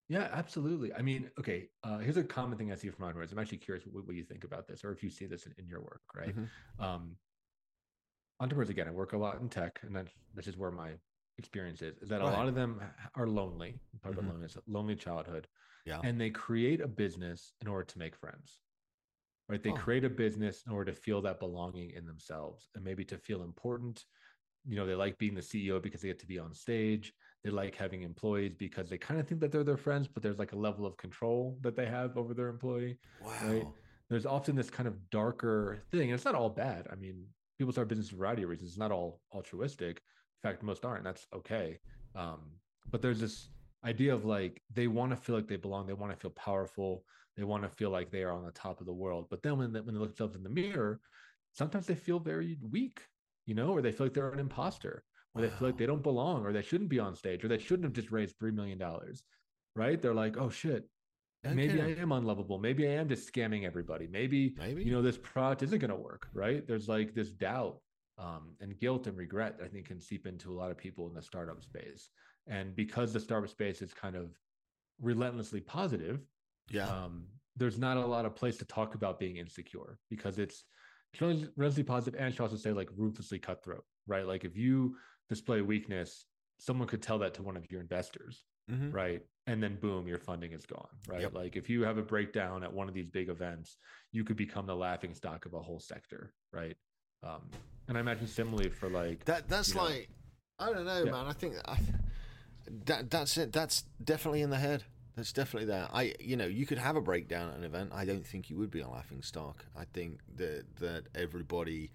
[0.08, 0.92] Yeah, absolutely.
[0.92, 3.32] I mean, okay, uh, here's a common thing I see from entrepreneurs.
[3.32, 5.54] I'm actually curious what, what, you think about this, or if you see this in,
[5.58, 6.28] in your work, right?
[6.37, 6.84] Mm-hmm.
[6.84, 7.16] Um,
[8.38, 10.90] entrepreneurs, again, I work a lot in tech, and that's, this is where my
[11.38, 12.28] experiences is that right.
[12.28, 12.80] a lot of them
[13.14, 13.80] are lonely.
[14.02, 14.20] Talk mm-hmm.
[14.20, 15.48] about loneliness, lonely childhood.
[15.87, 16.00] Yeah.
[16.02, 18.60] And they create a business in order to make friends.
[19.48, 19.62] Right.
[19.62, 19.74] They oh.
[19.74, 23.42] create a business in order to feel that belonging in themselves and maybe to feel
[23.42, 24.04] important.
[24.66, 27.12] You know, they like being the CEO because they get to be on stage.
[27.42, 30.38] They like having employees because they kind of think that they're their friends, but there's
[30.38, 32.98] like a level of control that they have over their employee.
[33.22, 33.33] Wow.
[33.44, 33.66] Right.
[34.09, 36.05] There's often this kind of darker thing.
[36.05, 36.87] And it's not all bad.
[36.90, 37.27] I mean,
[37.59, 38.70] people start business for a variety of reasons.
[38.70, 40.00] It's not all altruistic,
[40.42, 41.05] In fact, most aren't.
[41.05, 41.79] That's okay.
[42.14, 42.53] Um,
[42.90, 43.48] but there's this
[43.85, 45.87] idea of like they want to feel like they belong.
[45.87, 47.05] They want to feel powerful.
[47.37, 49.27] They want to feel like they are on the top of the world.
[49.31, 51.00] But then when they, when they look themselves in the mirror,
[51.53, 53.03] sometimes they feel very weak,
[53.46, 55.04] you know, or they feel like they're an imposter,
[55.35, 55.48] or wow.
[55.48, 57.85] they feel like they don't belong, or they shouldn't be on stage, or they shouldn't
[57.85, 59.22] have just raised three million dollars.
[59.76, 60.00] Right?
[60.00, 60.88] They're like, oh shit,
[61.46, 61.54] Okay.
[61.54, 62.59] Maybe I am unlovable.
[62.59, 64.07] Maybe I am just scamming everybody.
[64.07, 64.83] Maybe, Maybe.
[64.83, 66.66] you know, this product isn't going to work, right?
[66.66, 67.80] There's like this doubt
[68.18, 71.14] um, and guilt and regret i think can seep into a lot of people in
[71.14, 72.09] the startup space
[72.46, 74.30] and because the startup space is kind of
[75.00, 76.20] relentlessly positive
[76.70, 77.24] yeah um,
[77.57, 80.64] there's not a lot of place to talk about being insecure because it's
[81.20, 84.96] relentlessly positive and should also say like ruthlessly cutthroat right like if you
[85.29, 86.27] display weakness
[86.59, 88.90] someone could tell that to one of your investors mm-hmm.
[88.90, 91.35] right and then boom your funding is gone right yep.
[91.35, 93.77] like if you have a breakdown at one of these big events
[94.12, 96.77] you could become the laughing stock of a whole sector right
[97.24, 97.50] um,
[97.88, 99.48] and I imagine similarly for like that.
[99.48, 100.09] That's like
[100.61, 101.11] know, I don't know, yeah.
[101.11, 101.27] man.
[101.27, 101.79] I think I,
[102.87, 103.53] that that's it.
[103.53, 104.85] That's definitely in the head.
[105.16, 105.88] That's definitely there.
[105.92, 107.90] I, you know, you could have a breakdown at an event.
[107.94, 109.64] I don't think you would be a laughing stock.
[109.77, 111.90] I think that that everybody,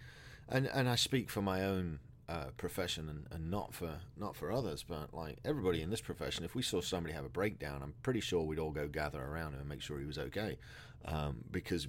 [0.48, 4.52] and and I speak for my own uh, profession and, and not for not for
[4.52, 7.94] others, but like everybody in this profession, if we saw somebody have a breakdown, I'm
[8.04, 10.58] pretty sure we'd all go gather around him and make sure he was okay,
[11.04, 11.88] um, because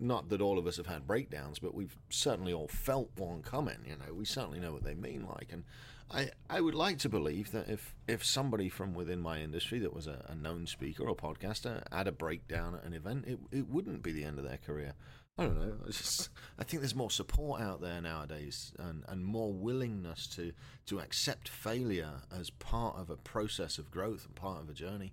[0.00, 3.78] not that all of us have had breakdowns, but we've certainly all felt one coming.
[3.86, 5.64] You know, we certainly know what they mean like, and
[6.10, 9.94] I I would like to believe that if if somebody from within my industry that
[9.94, 13.68] was a, a known speaker or podcaster had a breakdown at an event, it it
[13.68, 14.94] wouldn't be the end of their career.
[15.36, 15.76] I don't know.
[15.84, 20.52] I just I think there's more support out there nowadays, and, and more willingness to
[20.86, 25.12] to accept failure as part of a process of growth and part of a journey.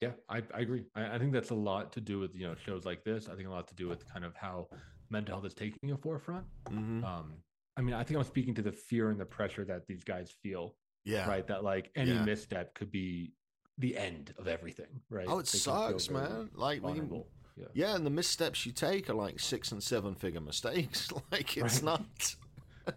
[0.00, 0.84] Yeah, I, I agree.
[0.94, 3.28] I, I, think that's a lot to do with you know shows like this.
[3.30, 4.68] I think a lot to do with kind of how
[5.10, 6.44] mental health is taking a forefront.
[6.70, 7.04] Mm-hmm.
[7.04, 7.32] Um,
[7.76, 10.30] I mean, I think I'm speaking to the fear and the pressure that these guys
[10.42, 10.74] feel.
[11.04, 11.28] Yeah.
[11.28, 11.46] Right.
[11.46, 12.24] That like any yeah.
[12.24, 13.32] misstep could be
[13.78, 15.00] the end of everything.
[15.08, 15.26] Right.
[15.28, 16.50] Oh, it they sucks, man.
[16.54, 17.22] Like when
[17.56, 17.66] yeah.
[17.72, 21.10] yeah, and the missteps you take are like six and seven figure mistakes.
[21.32, 21.84] like it's right.
[21.84, 22.34] not.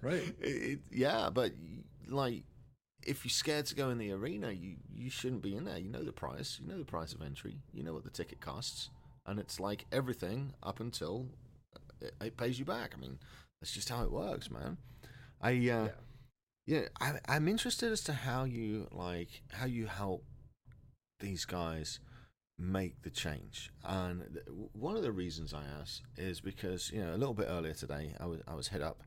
[0.01, 0.35] right.
[0.41, 1.53] It, yeah, but
[2.07, 2.43] like
[3.09, 5.79] if you're scared to go in the arena, you you shouldn't be in there.
[5.79, 6.59] You know the price.
[6.61, 7.57] You know the price of entry.
[7.73, 8.91] You know what the ticket costs,
[9.25, 11.25] and it's like everything up until
[11.99, 12.93] it, it pays you back.
[12.95, 13.17] I mean,
[13.59, 14.77] that's just how it works, man.
[15.41, 15.87] I uh, yeah,
[16.67, 20.23] yeah I, I'm interested as to how you like how you help
[21.19, 21.99] these guys
[22.59, 23.71] make the change.
[23.83, 24.39] And
[24.73, 28.13] one of the reasons I ask is because you know a little bit earlier today
[28.19, 29.01] I was I was hit up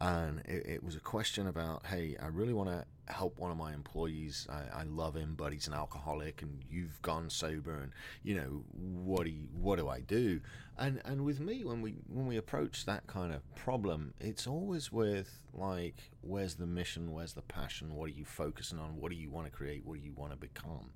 [0.00, 3.56] and it, it, was a question about hey i really want to help one of
[3.56, 4.46] my employees.
[4.50, 7.92] I, I, love him but he's an alcoholic and you've gone sober and
[8.22, 10.40] you know what do you, what do i do?
[10.78, 14.92] And and with me when we when we approach that kind of problem it's always
[14.92, 17.12] with like where's the mission?
[17.12, 17.94] Where's the passion?
[17.94, 18.96] What are you focusing on?
[18.96, 19.84] What do you want to create?
[19.84, 20.90] What do you want to become?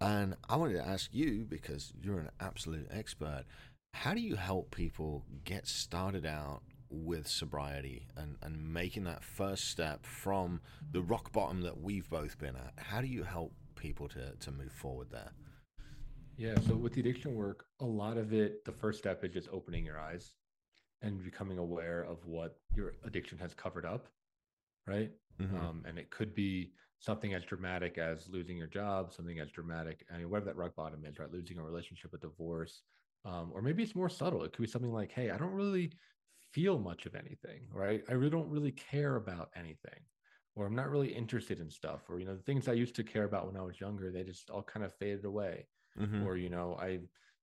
[0.00, 3.44] And i wanted to ask you because you're an absolute expert
[3.94, 6.62] how do you help people get started out
[6.94, 10.60] with sobriety and, and making that first step from
[10.92, 12.74] the rock bottom that we've both been at?
[12.76, 15.32] How do you help people to, to move forward there?
[16.36, 19.48] Yeah, so with the addiction work, a lot of it, the first step is just
[19.52, 20.32] opening your eyes
[21.02, 24.08] and becoming aware of what your addiction has covered up,
[24.86, 25.10] right?
[25.40, 25.56] Mm-hmm.
[25.56, 30.04] Um, and it could be something as dramatic as losing your job, something as dramatic,
[30.12, 31.30] I mean, whatever that rock bottom is, right?
[31.30, 32.82] Losing a relationship, a divorce,
[33.24, 34.42] um, or maybe it's more subtle.
[34.42, 35.92] It could be something like, hey, I don't really
[36.54, 38.02] feel much of anything, right?
[38.08, 40.00] I really don't really care about anything,
[40.54, 43.04] or I'm not really interested in stuff, or, you know, the things I used to
[43.04, 45.66] care about when I was younger, they just all kind of faded away.
[46.00, 46.26] Mm-hmm.
[46.26, 47.00] Or, you know, I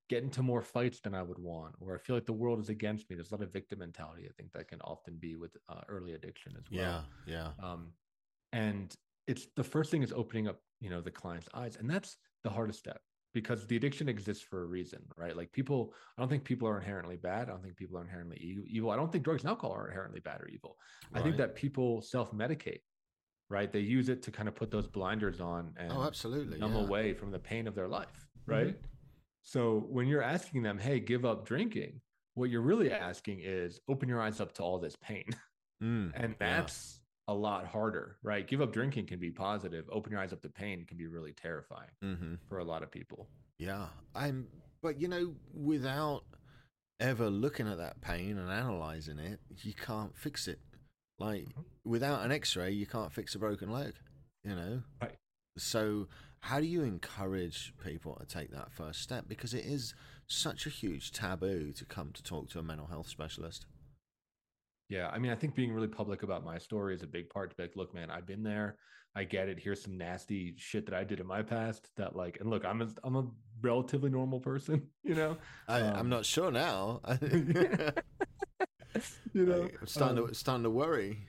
[0.10, 2.70] get into more fights than I would want, or I feel like the world is
[2.70, 3.16] against me.
[3.16, 4.28] There's a lot of victim mentality.
[4.28, 7.06] I think that can often be with uh, early addiction as well.
[7.28, 7.52] Yeah.
[7.62, 7.66] Yeah.
[7.66, 7.94] Um,
[8.52, 8.94] and
[9.28, 11.78] it's the first thing is opening up, you know, the client's eyes.
[11.80, 13.02] And that's the hardest step
[13.34, 15.36] because the addiction exists for a reason, right?
[15.36, 17.44] Like people, I don't think people are inherently bad.
[17.44, 18.92] I don't think people are inherently evil.
[18.92, 20.78] I don't think drugs and alcohol are inherently bad or evil.
[21.12, 21.22] Right.
[21.22, 22.82] I think that people self medicate,
[23.50, 23.72] right?
[23.72, 26.82] They use it to kind of put those blinders on and oh, absolutely, numb yeah.
[26.82, 28.68] away from the pain of their life, right?
[28.68, 28.86] Mm-hmm.
[29.44, 32.02] So when you're asking them, hey, give up drinking,
[32.36, 35.26] what you're really asking is open your eyes up to all this pain.
[35.82, 37.01] Mm, and that's
[37.32, 38.46] a lot harder, right?
[38.46, 39.86] Give up drinking can be positive.
[39.90, 42.36] Open your eyes up to pain can be really terrifying mm-hmm.
[42.48, 43.28] for a lot of people.
[43.58, 43.86] Yeah.
[44.14, 44.48] I'm,
[44.84, 46.24] but you know, without
[47.00, 50.60] ever looking at that pain and analyzing it, you can't fix it.
[51.20, 51.90] Like mm-hmm.
[51.90, 53.94] without an x ray, you can't fix a broken leg,
[54.44, 54.82] you know?
[55.02, 55.16] Right.
[55.58, 56.08] So,
[56.42, 59.26] how do you encourage people to take that first step?
[59.28, 59.94] Because it is
[60.28, 63.66] such a huge taboo to come to talk to a mental health specialist.
[64.92, 67.50] Yeah, I mean, I think being really public about my story is a big part
[67.50, 68.76] to be like, look, man, I've been there.
[69.16, 69.58] I get it.
[69.58, 72.82] Here's some nasty shit that I did in my past that like, and look, I'm
[72.82, 73.26] a, I'm a
[73.62, 75.38] relatively normal person, you know.
[75.70, 77.00] I, um, I'm not sure now.
[77.22, 77.94] you
[79.46, 81.20] know, I'm starting um, to starting to worry.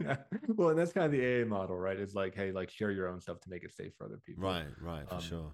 [0.00, 0.18] Yeah.
[0.46, 1.98] Well, and that's kind of the AA model, right?
[1.98, 4.44] It's like, hey, like share your own stuff to make it safe for other people.
[4.44, 5.52] Right, right, for um, sure.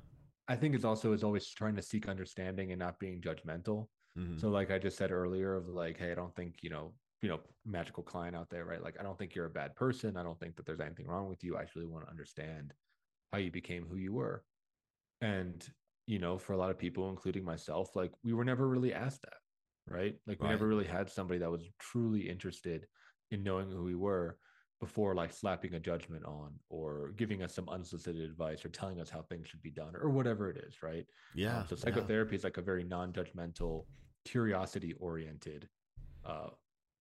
[0.48, 3.86] I think it's also is always trying to seek understanding and not being judgmental.
[4.18, 4.38] Mm-hmm.
[4.38, 6.92] So, like I just said earlier, of like, hey, I don't think you know
[7.24, 8.82] you know magical client out there right?
[8.82, 10.16] Like i don't think you're a bad person.
[10.16, 11.56] I don't think that there's anything wrong with you.
[11.56, 12.74] I actually want to understand
[13.32, 14.44] how you became who you were.
[15.22, 15.66] And
[16.06, 19.22] you know for a lot of people including myself like we were never really asked
[19.22, 19.38] that
[19.88, 20.16] right?
[20.26, 20.52] Like we right.
[20.52, 22.86] never really had somebody that was truly interested
[23.30, 24.38] in knowing who we were
[24.80, 29.08] before like slapping a judgment on or giving us some unsolicited advice or telling us
[29.08, 31.06] how things should be done or whatever it is right?
[31.34, 32.38] Yeah um, so psychotherapy yeah.
[32.38, 33.84] is like a very non-judgmental
[34.24, 35.68] curiosity oriented
[36.24, 36.48] uh,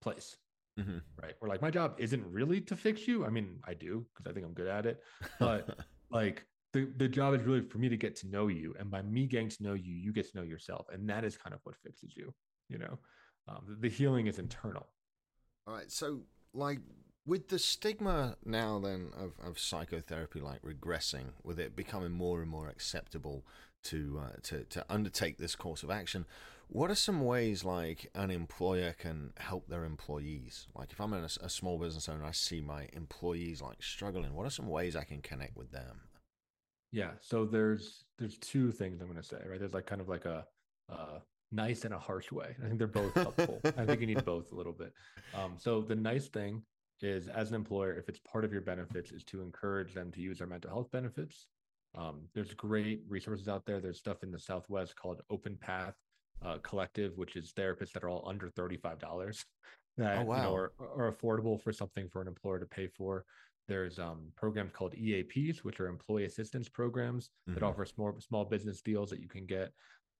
[0.03, 0.37] place.
[0.79, 0.97] Mm-hmm.
[1.21, 1.33] Right.
[1.41, 3.25] Or like my job isn't really to fix you.
[3.25, 5.01] I mean, I do because I think I'm good at it.
[5.39, 5.77] But
[6.11, 8.75] like the, the job is really for me to get to know you.
[8.79, 10.87] And by me getting to know you, you get to know yourself.
[10.91, 12.33] And that is kind of what fixes you.
[12.69, 12.99] You know,
[13.47, 14.87] um, the, the healing is internal.
[15.67, 15.91] All right.
[15.91, 16.21] So,
[16.53, 16.79] like,
[17.25, 22.49] with the stigma now then of, of psychotherapy like regressing with it becoming more and
[22.49, 23.45] more acceptable
[23.83, 26.25] to uh, to to undertake this course of action
[26.67, 30.67] what are some ways like an employer can help their employees?
[30.75, 34.33] Like if I'm a, a small business owner, I see my employees like struggling.
[34.33, 36.01] What are some ways I can connect with them?
[36.91, 39.59] Yeah, so there's there's two things I'm going to say, right?
[39.59, 40.45] There's like kind of like a
[40.91, 41.19] uh,
[41.51, 42.55] nice and a harsh way.
[42.63, 43.59] I think they're both helpful.
[43.77, 44.93] I think you need both a little bit.
[45.33, 46.61] Um, so the nice thing
[47.01, 50.21] is, as an employer, if it's part of your benefits, is to encourage them to
[50.21, 51.47] use our mental health benefits.
[51.95, 53.79] Um, there's great resources out there.
[53.79, 55.95] There's stuff in the Southwest called Open Path
[56.41, 59.43] uh, collective, which is therapists that are all under $35
[59.97, 60.37] that oh, wow.
[60.37, 63.25] you know, are, are affordable for something for an employer to pay for.
[63.67, 67.53] There's um, programs called EAPs, which are employee assistance programs mm-hmm.
[67.53, 69.71] that offer small small business deals that you can get.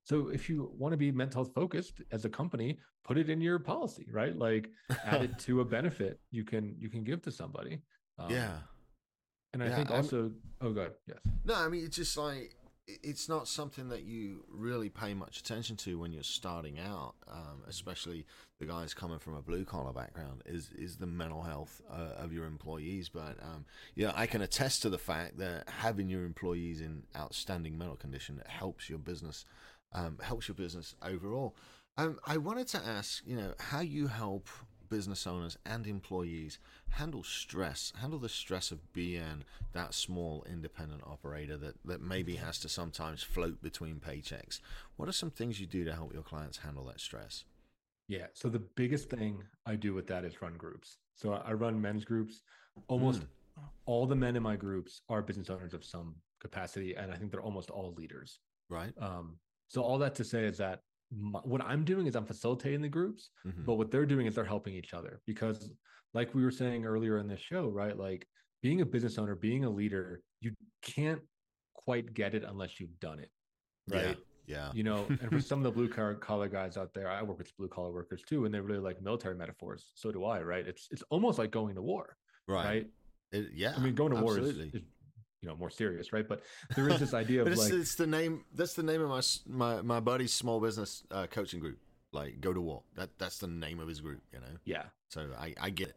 [0.05, 3.41] So if you want to be mental health focused as a company, put it in
[3.41, 4.37] your policy, right?
[4.37, 4.69] Like
[5.05, 7.79] add it to a benefit you can you can give to somebody.
[8.17, 8.57] Um, yeah.
[9.53, 11.19] And I yeah, think also, I'm, oh, god, yes.
[11.45, 12.55] No, I mean it's just like
[12.87, 17.63] it's not something that you really pay much attention to when you're starting out, um,
[17.67, 18.25] especially
[18.59, 20.41] the guys coming from a blue collar background.
[20.45, 23.09] Is is the mental health uh, of your employees?
[23.09, 23.65] But um,
[23.95, 28.41] yeah, I can attest to the fact that having your employees in outstanding mental condition
[28.47, 29.45] helps your business,
[29.93, 31.55] um, helps your business overall.
[31.97, 34.49] Um, I wanted to ask, you know, how you help
[34.93, 36.59] business owners and employees
[36.91, 42.59] handle stress, handle the stress of being that small independent operator that, that maybe has
[42.59, 44.59] to sometimes float between paychecks?
[44.95, 47.43] What are some things you do to help your clients handle that stress?
[48.07, 48.27] Yeah.
[48.33, 50.99] So the biggest thing I do with that is run groups.
[51.15, 52.43] So I run men's groups.
[52.87, 53.27] Almost mm.
[53.87, 57.31] all the men in my groups are business owners of some capacity, and I think
[57.31, 58.39] they're almost all leaders.
[58.69, 58.93] Right.
[58.99, 59.37] Um,
[59.69, 60.81] so all that to say is that
[61.17, 63.63] my, what I'm doing is I'm facilitating the groups, mm-hmm.
[63.63, 65.71] but what they're doing is they're helping each other because,
[66.13, 67.97] like we were saying earlier in this show, right?
[67.97, 68.27] Like
[68.61, 71.21] being a business owner, being a leader, you can't
[71.73, 73.29] quite get it unless you've done it,
[73.89, 74.17] right?
[74.45, 74.55] Yeah.
[74.57, 74.71] yeah.
[74.73, 77.55] You know, and for some of the blue collar guys out there, I work with
[77.57, 79.91] blue collar workers too, and they really like military metaphors.
[79.95, 80.67] So do I, right?
[80.67, 82.15] It's it's almost like going to war,
[82.47, 82.65] right?
[82.65, 82.87] right?
[83.31, 83.73] It, yeah.
[83.75, 84.53] I mean, going to absolutely.
[84.53, 84.81] war is, is
[85.43, 86.27] you know more serious right?
[86.27, 86.41] But
[86.75, 89.21] there is this idea of it's, like it's the name that's the name of my
[89.45, 91.77] my my buddy's small business uh, coaching group
[92.13, 94.55] like go to war that that's the name of his group you know?
[94.65, 94.83] Yeah.
[95.09, 95.95] So i i get it.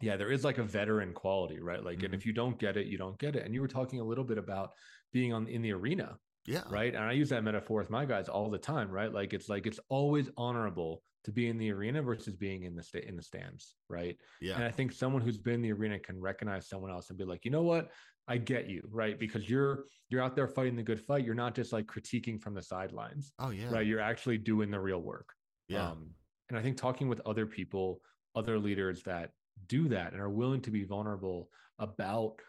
[0.00, 1.82] Yeah there is like a veteran quality right?
[1.82, 2.06] Like mm-hmm.
[2.06, 3.44] and if you don't get it you don't get it.
[3.44, 4.72] And you were talking a little bit about
[5.12, 6.62] being on in the arena yeah.
[6.68, 6.94] right?
[6.94, 9.12] And i use that metaphor with my guys all the time right?
[9.12, 12.82] Like it's like it's always honorable to be in the arena versus being in the
[12.82, 14.16] sta- in the stands right?
[14.40, 14.54] Yeah.
[14.54, 17.24] And i think someone who's been in the arena can recognize someone else and be
[17.24, 17.90] like you know what
[18.28, 19.18] I get you, right?
[19.18, 21.24] Because you're you're out there fighting the good fight.
[21.24, 23.32] You're not just like critiquing from the sidelines.
[23.38, 23.70] Oh yeah.
[23.70, 23.86] Right.
[23.86, 25.32] You're actually doing the real work.
[25.68, 25.90] Yeah.
[25.90, 26.10] Um,
[26.48, 28.00] and I think talking with other people,
[28.34, 29.30] other leaders that
[29.66, 32.40] do that and are willing to be vulnerable about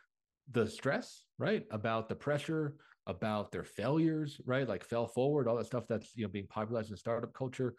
[0.51, 1.65] the stress, right?
[1.71, 4.67] About the pressure, about their failures, right?
[4.67, 7.75] Like fell forward, all that stuff that's you know being popularized in startup culture.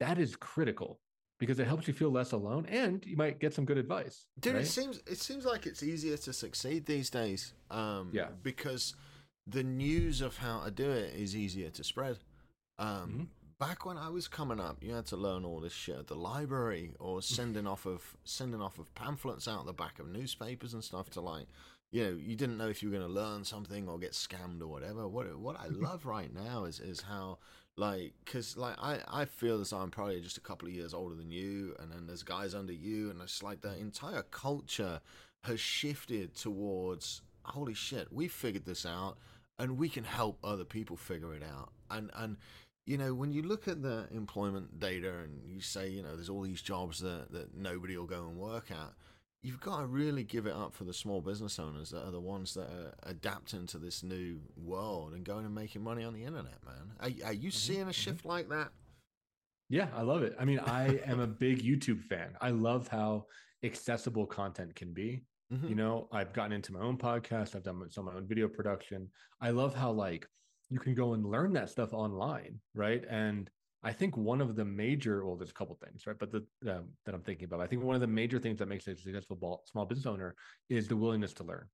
[0.00, 1.00] That is critical
[1.38, 4.26] because it helps you feel less alone and you might get some good advice.
[4.40, 4.62] Dude, right?
[4.62, 7.52] it seems it seems like it's easier to succeed these days.
[7.70, 8.28] Um, yeah.
[8.42, 8.94] Because
[9.46, 12.18] the news of how to do it is easier to spread.
[12.78, 13.22] Um, mm-hmm.
[13.58, 16.14] Back when I was coming up, you had to learn all this shit at the
[16.14, 20.84] library or sending off of sending off of pamphlets out the back of newspapers and
[20.84, 21.46] stuff to like,
[21.90, 24.60] you know, you didn't know if you were going to learn something or get scammed
[24.60, 25.06] or whatever.
[25.06, 27.38] What what I love right now is is how
[27.76, 31.14] like because like I, I feel as i'm probably just a couple of years older
[31.14, 35.00] than you and then there's guys under you and it's like the entire culture
[35.44, 39.18] has shifted towards holy shit we figured this out
[39.58, 41.70] and we can help other people figure it out.
[41.90, 42.36] And and
[42.86, 46.28] you know when you look at the employment data and you say you know there's
[46.28, 48.92] all these jobs that, that nobody will go and work at
[49.46, 52.20] you've got to really give it up for the small business owners that are the
[52.20, 56.24] ones that are adapting to this new world and going and making money on the
[56.24, 56.90] internet, man.
[56.98, 57.56] Are, are you mm-hmm.
[57.56, 57.90] seeing a mm-hmm.
[57.92, 58.28] shift mm-hmm.
[58.28, 58.70] like that?
[59.68, 60.34] Yeah, I love it.
[60.36, 62.30] I mean, I am a big YouTube fan.
[62.40, 63.26] I love how
[63.62, 65.22] accessible content can be.
[65.52, 65.68] Mm-hmm.
[65.68, 68.48] You know, I've gotten into my own podcast, I've done some of my own video
[68.48, 69.08] production.
[69.40, 70.26] I love how, like,
[70.70, 73.04] you can go and learn that stuff online, right?
[73.08, 73.48] And
[73.82, 76.18] I think one of the major, well, there's a couple things, right?
[76.18, 78.66] But the um, that I'm thinking about, I think one of the major things that
[78.66, 80.34] makes a successful small business owner
[80.68, 81.66] is the willingness to learn.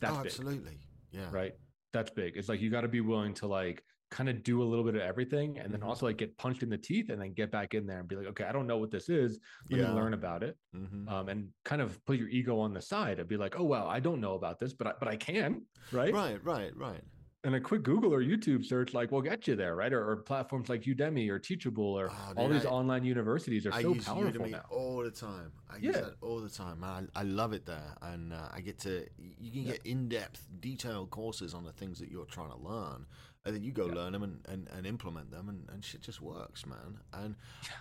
[0.00, 0.80] That's oh, absolutely, big,
[1.12, 1.52] yeah, right.
[1.92, 2.36] That's big.
[2.36, 4.94] It's like you got to be willing to like kind of do a little bit
[4.94, 5.88] of everything, and then mm-hmm.
[5.88, 8.16] also like get punched in the teeth, and then get back in there and be
[8.16, 9.38] like, okay, I don't know what this is.
[9.70, 9.88] Let yeah.
[9.88, 11.08] me learn about it, mm-hmm.
[11.08, 13.86] um, and kind of put your ego on the side and be like, oh well,
[13.86, 15.62] I don't know about this, but I, but I can,
[15.92, 16.12] right?
[16.12, 17.02] Right, right, right
[17.44, 19.92] and a quick Google or YouTube search like will get you there, right?
[19.92, 23.72] Or, or platforms like Udemy or Teachable or oh, all these I, online universities are
[23.72, 24.62] I so powerful now.
[24.70, 25.86] All the time, I yeah.
[25.88, 26.80] use that all the time.
[26.80, 30.08] Man, I, I love it there, and uh, I get to you can get in
[30.08, 33.06] depth, detailed courses on the things that you're trying to learn,
[33.44, 33.94] and then you go yeah.
[33.94, 37.34] learn them and, and, and implement them and, and shit just works man and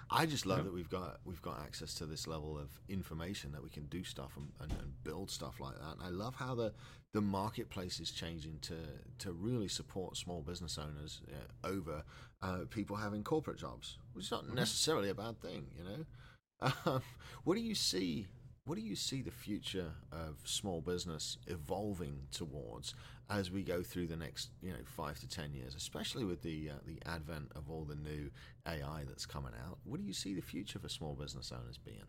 [0.10, 0.64] i just love yeah.
[0.66, 4.04] that we've got we've got access to this level of information that we can do
[4.04, 6.74] stuff and, and, and, build stuff like that and i love how the
[7.14, 8.76] the marketplace is changing to
[9.18, 12.04] to really support small business owners uh, over
[12.42, 14.56] uh, people having corporate jobs which is not mm-hmm.
[14.56, 17.02] necessarily a bad thing you know um,
[17.44, 18.28] what do you see
[18.66, 22.94] what do you see the future of small business evolving towards
[23.30, 26.70] as we go through the next, you know, five to ten years, especially with the
[26.70, 28.30] uh, the advent of all the new
[28.68, 29.80] AI that's coming out?
[29.84, 32.04] What do you see the future for small business owners being?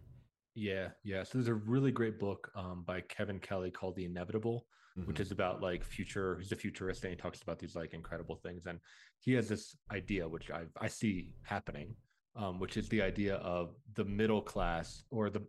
[0.55, 1.23] Yeah, yeah.
[1.23, 4.67] So there's a really great book um, by Kevin Kelly called The Inevitable,
[4.99, 5.09] mm-hmm.
[5.09, 6.37] which is about like future.
[6.39, 8.67] He's a futurist and he talks about these like incredible things.
[8.67, 8.79] And
[9.21, 11.95] he has this idea, which I I see happening,
[12.37, 15.43] um, which is the idea of the middle class or the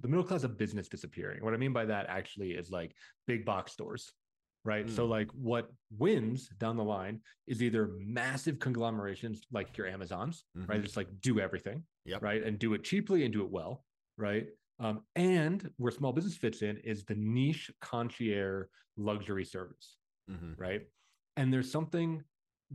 [0.00, 1.44] the middle class of business disappearing.
[1.44, 2.94] What I mean by that actually is like
[3.26, 4.12] big box stores,
[4.64, 4.86] right?
[4.86, 4.96] Mm.
[4.96, 10.70] So like what wins down the line is either massive conglomerations like your Amazons, mm-hmm.
[10.70, 10.82] right?
[10.82, 12.22] Just like do everything, yep.
[12.22, 12.42] right?
[12.42, 13.84] And do it cheaply and do it well,
[14.16, 14.46] right?
[14.78, 19.96] Um, and where small business fits in is the niche concierge luxury service,
[20.30, 20.52] mm-hmm.
[20.56, 20.82] right?
[21.36, 22.22] And there's something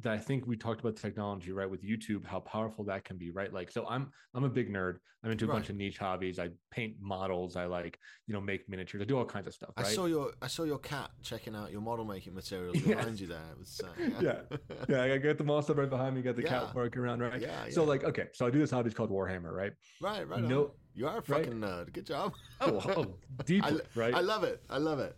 [0.01, 1.69] that I think we talked about technology, right?
[1.69, 3.51] With YouTube, how powerful that can be, right?
[3.51, 4.97] Like, so I'm I'm a big nerd.
[5.23, 5.55] I'm into a right.
[5.55, 6.37] bunch of niche hobbies.
[6.37, 7.55] I paint models.
[7.55, 9.01] I like, you know, make miniatures.
[9.01, 9.71] I do all kinds of stuff.
[9.77, 9.87] Right?
[9.87, 13.27] I saw your I saw your cat checking out your model making materials behind you
[13.27, 13.39] there.
[13.51, 13.87] It was, uh,
[14.21, 14.41] yeah.
[14.89, 15.13] yeah, yeah.
[15.13, 16.21] I got the monster right behind me.
[16.21, 16.49] Got the yeah.
[16.49, 17.39] cat working around, right?
[17.41, 17.71] Yeah, yeah.
[17.71, 19.71] So like, okay, so I do this hobby called Warhammer, right?
[20.01, 20.43] Right, right.
[20.43, 20.71] No, on.
[20.93, 21.71] you are a fucking right?
[21.71, 21.93] nerd.
[21.93, 22.33] Good job.
[22.61, 23.15] oh, oh,
[23.45, 24.13] deeply, I, right?
[24.13, 24.61] I love it.
[24.69, 25.15] I love it.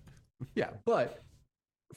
[0.55, 1.23] Yeah, but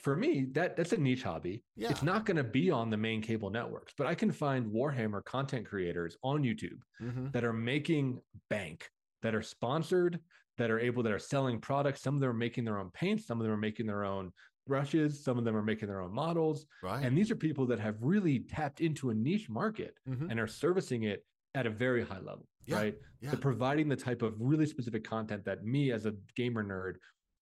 [0.03, 1.63] for me, that that's a niche hobby.
[1.77, 1.91] Yeah.
[1.91, 5.25] It's not going to be on the main cable networks, but I can find Warhammer
[5.25, 7.29] content creators on YouTube mm-hmm.
[7.33, 8.89] that are making bank,
[9.23, 10.21] that are sponsored,
[10.59, 12.03] that are able that are selling products.
[12.03, 14.33] Some of them are making their own paints, some of them are making their own
[14.67, 16.67] brushes, some of them are making their own models.
[16.83, 17.05] Right.
[17.05, 20.31] And these are people that have really tapped into a niche market mm-hmm.
[20.31, 21.25] and are servicing it
[21.55, 22.47] at a very high level.
[22.67, 22.77] Yeah.
[22.77, 22.95] Right.
[23.21, 23.31] Yeah.
[23.31, 26.95] They're providing the type of really specific content that me as a gamer nerd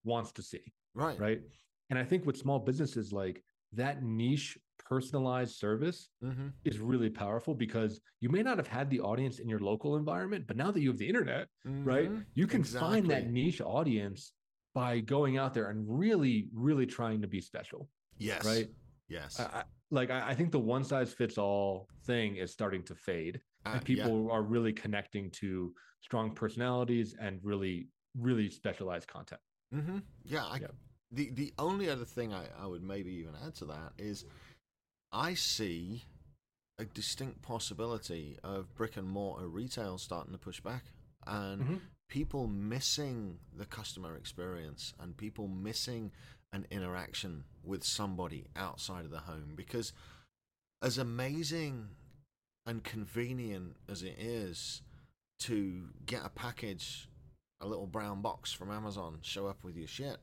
[0.05, 0.73] wants to see.
[0.95, 1.19] Right.
[1.21, 1.41] Right.
[1.91, 4.59] And I think with small businesses, like that niche
[4.89, 6.49] personalized service mm-hmm.
[6.65, 10.47] is really powerful because you may not have had the audience in your local environment,
[10.47, 11.85] but now that you have the internet, mm-hmm.
[11.85, 13.01] right, you can exactly.
[13.01, 14.33] find that niche audience
[14.75, 17.89] by going out there and really, really trying to be special.
[18.17, 18.45] Yes.
[18.45, 18.69] Right.
[19.09, 19.41] Yes.
[19.41, 22.95] I, I, like I, I, think the one size fits all thing is starting to
[22.95, 24.35] fade, uh, and people yeah.
[24.35, 29.41] are really connecting to strong personalities and really, really specialized content.
[29.75, 29.99] Mm-hmm.
[30.25, 30.67] Yeah, I, yeah.
[31.11, 34.25] The the only other thing I, I would maybe even add to that is
[35.13, 36.05] I see
[36.79, 40.85] a distinct possibility of brick and mortar retail starting to push back
[41.27, 41.77] and mm-hmm.
[42.09, 46.13] people missing the customer experience and people missing
[46.53, 49.93] an interaction with somebody outside of the home because
[50.83, 51.89] as amazing
[52.65, 54.83] and convenient as it is
[55.41, 57.09] to get a package
[57.61, 60.19] a little brown box from Amazon show up with your shit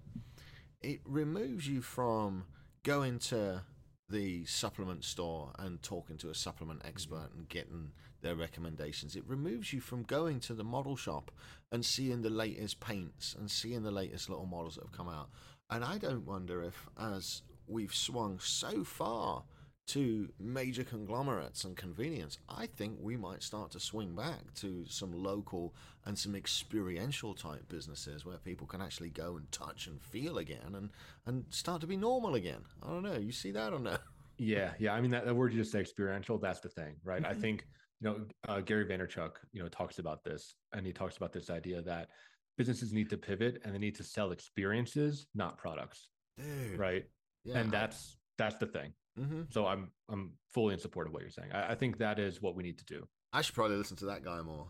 [0.82, 2.46] it removes you from
[2.84, 3.64] going to
[4.10, 9.16] the supplement store and talking to a supplement expert and getting their recommendations.
[9.16, 11.32] It removes you from going to the model shop
[11.72, 15.30] and seeing the latest paints and seeing the latest little models that have come out.
[15.70, 19.44] And I don't wonder if, as we've swung so far
[19.88, 25.12] to major conglomerates and convenience, I think we might start to swing back to some
[25.12, 25.76] local
[26.06, 30.74] and some experiential type businesses where people can actually go and touch and feel again
[30.74, 30.90] and,
[31.26, 32.62] and start to be normal again.
[32.82, 33.18] I don't know.
[33.18, 33.98] You see that or no?
[34.38, 34.94] Yeah, yeah.
[34.94, 37.26] I mean, that, that word you just said, experiential, that's the thing, right?
[37.26, 37.40] I mm-hmm.
[37.40, 37.66] think,
[38.02, 41.50] you know, uh, Gary Vaynerchuk, you know, talks about this and he talks about this
[41.50, 42.10] idea that
[42.58, 46.10] businesses need to pivot and they need to sell experiences, not products.
[46.38, 46.78] Dude.
[46.78, 47.06] Right.
[47.46, 49.44] Yeah, and that's, that's the thing Mm-hmm.
[49.52, 51.50] So I'm I'm fully in support of what you're saying.
[51.54, 53.08] I, I, think that is what we need to do.
[53.32, 54.68] I should probably listen to that guy more.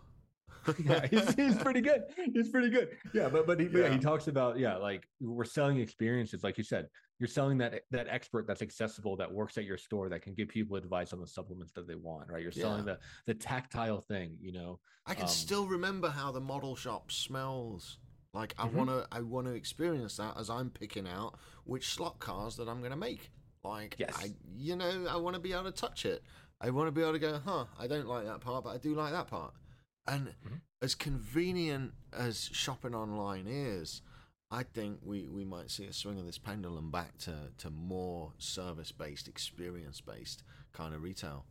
[0.84, 2.04] yeah, he's, he's pretty good.
[2.34, 2.90] He's pretty good.
[3.14, 3.80] Yeah, but but he, yeah.
[3.80, 3.90] yeah.
[3.90, 6.88] he talks about yeah, like we're selling experiences, like you said.
[7.20, 10.50] You're selling that that expert that's accessible, that works at your store, that can give
[10.50, 12.30] people advice on the supplements that they want.
[12.30, 12.42] Right?
[12.42, 12.96] You're selling yeah.
[13.26, 14.38] the the tactile thing.
[14.42, 14.80] You know.
[15.06, 18.00] I can um, still remember how the model shop smells.
[18.34, 18.78] Like I mm-hmm.
[18.78, 22.98] wanna I wanna experience that as I'm picking out which slot cars that I'm gonna
[22.98, 23.32] make.
[23.68, 24.16] Like, yes.
[24.18, 26.24] I, you know, I want to be able to touch it.
[26.62, 28.78] I want to be able to go, huh, I don't like that part, but I
[28.78, 29.54] do like that part.
[30.08, 30.56] And mm-hmm.
[30.82, 34.02] as convenient as shopping online is,
[34.52, 38.34] I think we, we might see a swing of this pendulum back to, to more
[38.38, 40.44] service based, experience based
[40.74, 41.46] kind of retail.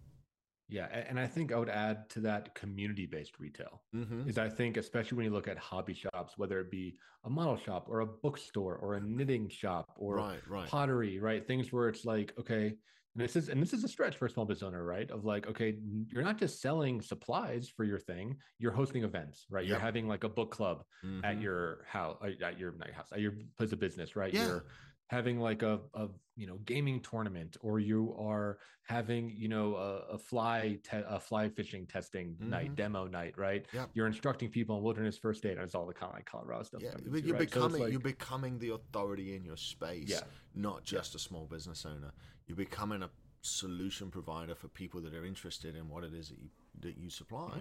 [0.68, 3.82] Yeah, and I think I would add to that community-based retail.
[3.94, 4.28] Mm-hmm.
[4.28, 7.56] Is I think especially when you look at hobby shops, whether it be a model
[7.56, 10.68] shop or a bookstore or a knitting shop or right, right.
[10.68, 11.46] pottery, right?
[11.46, 12.74] Things where it's like, okay,
[13.14, 15.08] and this is and this is a stretch for a small business owner, right?
[15.10, 15.76] Of like, okay,
[16.08, 19.64] you're not just selling supplies for your thing, you're hosting events, right?
[19.64, 19.68] Yep.
[19.68, 21.24] You're having like a book club mm-hmm.
[21.24, 24.34] at your house, at your house, at your place of business, right?
[24.34, 24.46] Yeah.
[24.46, 24.64] You're
[25.08, 30.14] having like a, a you know gaming tournament or you are having you know a,
[30.14, 32.50] a fly te- a fly fishing testing mm-hmm.
[32.50, 33.88] night demo night right yep.
[33.94, 36.62] you're instructing people on wilderness first aid and it's all the kind of like colorado
[36.62, 37.50] stuff yeah but you're right?
[37.50, 40.20] becoming so like, you're becoming the authority in your space yeah.
[40.54, 41.16] not just yeah.
[41.16, 42.12] a small business owner
[42.46, 43.10] you're becoming a
[43.42, 46.48] solution provider for people that are interested in what it is that you
[46.80, 47.58] that you supply mm-hmm.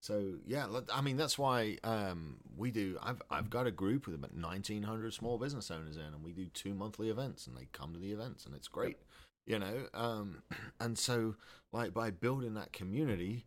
[0.00, 2.98] So yeah, I mean that's why um, we do.
[3.02, 6.32] I've I've got a group with about nineteen hundred small business owners in, and we
[6.32, 8.98] do two monthly events, and they come to the events, and it's great,
[9.46, 9.86] you know.
[9.94, 10.42] Um,
[10.80, 11.34] and so
[11.72, 13.46] like by building that community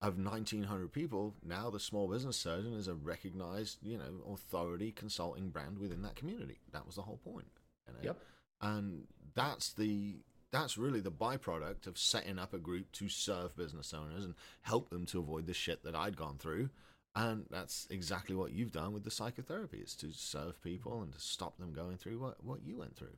[0.00, 4.90] of nineteen hundred people, now the small business surgeon is a recognized, you know, authority
[4.90, 6.58] consulting brand within that community.
[6.72, 7.46] That was the whole point.
[7.86, 8.00] You know?
[8.02, 8.16] Yep.
[8.60, 10.16] And that's the
[10.52, 14.90] that's really the byproduct of setting up a group to serve business owners and help
[14.90, 16.68] them to avoid the shit that I'd gone through.
[17.14, 19.78] And that's exactly what you've done with the psychotherapy.
[19.78, 23.16] It's to serve people and to stop them going through what, what you went through.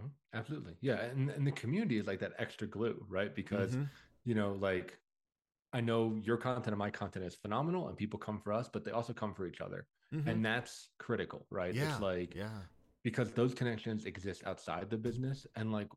[0.00, 0.08] Mm-hmm.
[0.34, 0.74] Absolutely.
[0.80, 1.00] Yeah.
[1.00, 3.34] And, and the community is like that extra glue, right?
[3.34, 3.84] Because, mm-hmm.
[4.24, 4.98] you know, like
[5.72, 8.84] I know your content and my content is phenomenal and people come for us, but
[8.84, 9.86] they also come for each other.
[10.14, 10.28] Mm-hmm.
[10.28, 11.74] And that's critical, right?
[11.74, 11.92] Yeah.
[11.92, 12.48] It's like, yeah.
[13.04, 15.46] Because those connections exist outside the business.
[15.54, 15.88] And like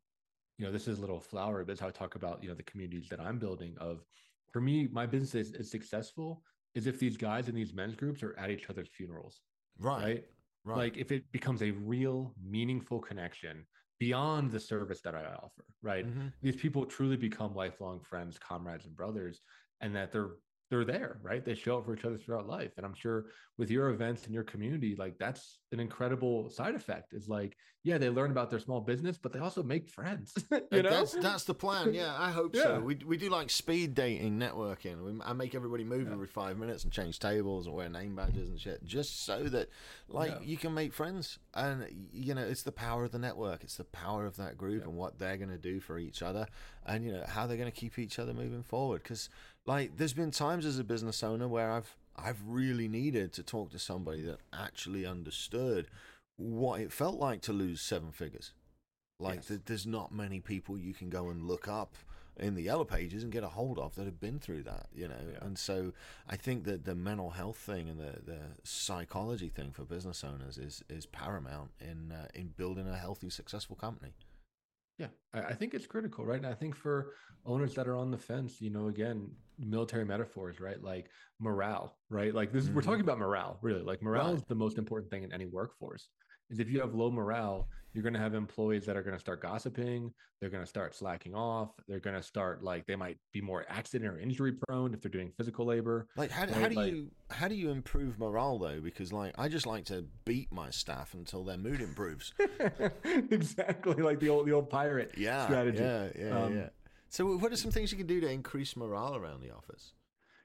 [0.58, 2.54] you know, this is a little flower, but it's how I talk about, you know,
[2.54, 4.04] the communities that I'm building of
[4.52, 6.42] for me, my business is, is successful
[6.74, 9.40] is if these guys in these men's groups are at each other's funerals.
[9.78, 10.02] Right.
[10.02, 10.24] Right.
[10.64, 10.76] Right.
[10.76, 13.66] Like if it becomes a real meaningful connection
[13.98, 16.06] beyond the service that I offer, right?
[16.06, 16.28] Mm-hmm.
[16.40, 19.40] These people truly become lifelong friends, comrades, and brothers,
[19.80, 20.30] and that they're
[20.72, 21.44] they're there, right?
[21.44, 22.72] They show up for each other throughout life.
[22.78, 23.26] And I'm sure
[23.58, 27.12] with your events and your community, like that's an incredible side effect.
[27.12, 30.32] Is like, yeah, they learn about their small business, but they also make friends.
[30.72, 31.92] you know, that's that's the plan.
[32.02, 32.62] Yeah, I hope yeah.
[32.62, 32.80] so.
[32.80, 35.04] We we do like speed dating networking.
[35.04, 36.14] We, I make everybody move yeah.
[36.14, 39.68] every five minutes and change tables and wear name badges and shit, just so that
[40.08, 40.38] like yeah.
[40.42, 41.38] you can make friends.
[41.52, 43.62] And you know, it's the power of the network.
[43.62, 46.46] It's the power of that group and what they're going to do for each other,
[46.86, 49.02] and you know how they're going to keep each other moving forward.
[49.02, 49.28] Because
[49.66, 53.70] like there's been times as a business owner where I've I've really needed to talk
[53.70, 55.88] to somebody that actually understood
[56.36, 58.52] what it felt like to lose seven figures.
[59.18, 59.60] Like yes.
[59.66, 61.94] there's not many people you can go and look up
[62.36, 65.06] in the yellow pages and get a hold of that have been through that, you
[65.06, 65.14] know.
[65.32, 65.44] Yeah.
[65.44, 65.92] And so
[66.28, 70.58] I think that the mental health thing and the, the psychology thing for business owners
[70.58, 74.12] is is paramount in uh, in building a healthy, successful company.
[74.98, 76.38] Yeah, I, think it's critical, right?
[76.38, 77.14] And I think for
[77.46, 80.82] owners that are on the fence, you know, again, military metaphors, right?
[80.82, 81.08] Like
[81.40, 82.34] morale, right?
[82.34, 82.76] Like this is, mm-hmm.
[82.76, 83.82] we're talking about morale, really.
[83.82, 84.36] Like morale right.
[84.36, 86.08] is the most important thing in any workforce
[86.52, 89.20] is if you have low morale, you're going to have employees that are going to
[89.20, 90.12] start gossiping.
[90.40, 91.70] They're going to start slacking off.
[91.88, 95.10] They're going to start like they might be more accident or injury prone if they're
[95.10, 96.08] doing physical labor.
[96.16, 96.50] Like how, right?
[96.50, 98.80] how do like, you how do you improve morale though?
[98.80, 102.32] Because like I just like to beat my staff until their mood improves.
[103.04, 105.82] exactly, like the old the old pirate yeah, strategy.
[105.82, 106.68] Yeah, yeah, um, yeah.
[107.08, 109.92] So what are some things you can do to increase morale around the office?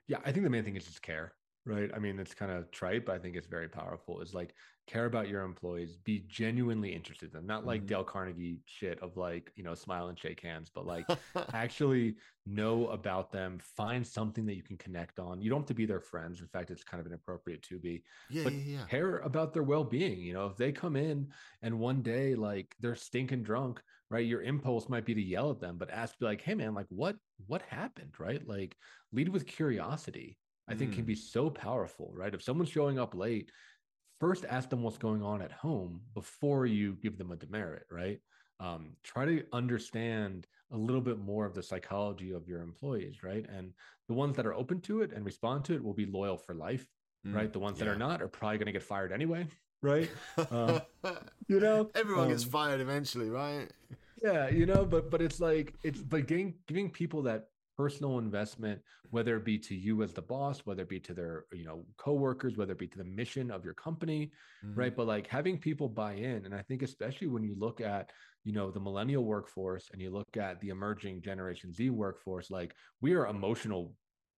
[0.07, 1.33] Yeah, I think the main thing is just care
[1.67, 1.91] right?
[1.93, 4.21] I mean, it's kind of trite, but I think it's very powerful.
[4.21, 4.53] Is like
[4.87, 7.87] care about your employees, be genuinely interested in them, not like mm-hmm.
[7.87, 11.05] Dale Carnegie shit of like, you know, smile and shake hands, but like
[11.53, 12.15] actually
[12.45, 15.41] know about them, find something that you can connect on.
[15.41, 16.39] You don't have to be their friends.
[16.39, 18.85] In fact, it's kind of inappropriate to be, yeah, but yeah, yeah.
[18.85, 20.19] care about their well being.
[20.19, 21.27] You know, if they come in
[21.61, 24.25] and one day like they're stinking drunk, right?
[24.25, 26.87] Your impulse might be to yell at them, but ask, be like, hey man, like
[26.89, 28.47] what, what happened, right?
[28.47, 28.75] Like
[29.11, 30.37] lead with curiosity
[30.67, 30.95] I think mm.
[30.95, 32.33] can be so powerful, right?
[32.33, 33.51] If someone's showing up late,
[34.19, 38.19] first ask them what's going on at home before you give them a demerit, right?
[38.59, 43.45] Um, try to understand a little bit more of the psychology of your employees, right?
[43.49, 43.73] And
[44.07, 46.55] the ones that are open to it and respond to it will be loyal for
[46.55, 46.87] life,
[47.25, 47.33] mm.
[47.33, 47.51] right?
[47.51, 47.85] The ones yeah.
[47.85, 49.47] that are not are probably going to get fired anyway,
[49.81, 50.09] right?
[50.51, 50.81] Um,
[51.47, 53.71] you know, everyone um, gets fired eventually, right?
[54.21, 58.81] Yeah, you know, but but it's like it's but giving giving people that personal investment,
[59.11, 61.85] whether it be to you as the boss, whether it be to their, you know,
[61.97, 64.31] coworkers, whether it be to the mission of your company,
[64.65, 64.79] mm-hmm.
[64.79, 64.95] right?
[64.95, 66.45] But like having people buy in.
[66.45, 68.11] And I think especially when you look at,
[68.43, 72.73] you know, the millennial workforce and you look at the emerging generation Z workforce, like
[73.01, 73.93] we are emotional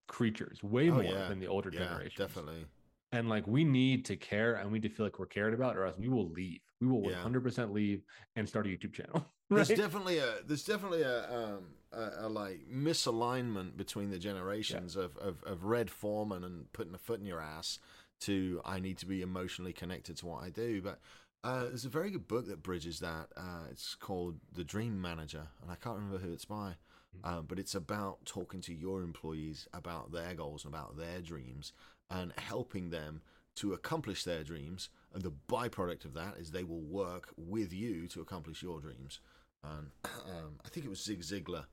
[0.08, 1.28] creatures way oh, more yeah.
[1.28, 2.14] than the older yeah, generations.
[2.18, 2.66] Definitely.
[3.12, 5.76] And like we need to care and we need to feel like we're cared about,
[5.76, 6.60] or else we will leave.
[6.80, 8.02] We will 100% leave
[8.36, 9.26] and start a YouTube channel.
[9.52, 9.66] Right?
[9.66, 15.06] There's definitely a there's definitely a um a, a like misalignment between the generations yeah.
[15.06, 17.80] of, of of Red Foreman and putting a foot in your ass
[18.20, 21.00] to I need to be emotionally connected to what I do, but.
[21.42, 23.28] Uh, there's a very good book that bridges that.
[23.34, 26.74] Uh, it's called The Dream Manager, and I can't remember who it's by.
[27.22, 27.28] Hmm.
[27.34, 31.72] Um, but it's about talking to your employees about their goals and about their dreams
[32.10, 33.22] and helping them
[33.56, 34.88] to accomplish their dreams.
[35.12, 39.20] And the byproduct of that is they will work with you to accomplish your dreams.
[39.64, 41.64] And um, I think it was Zig Ziglar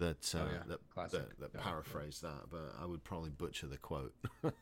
[0.00, 0.62] that uh, oh, yeah.
[0.68, 2.30] that, that, that yeah, paraphrased yeah.
[2.30, 4.12] that, but I would probably butcher the quote.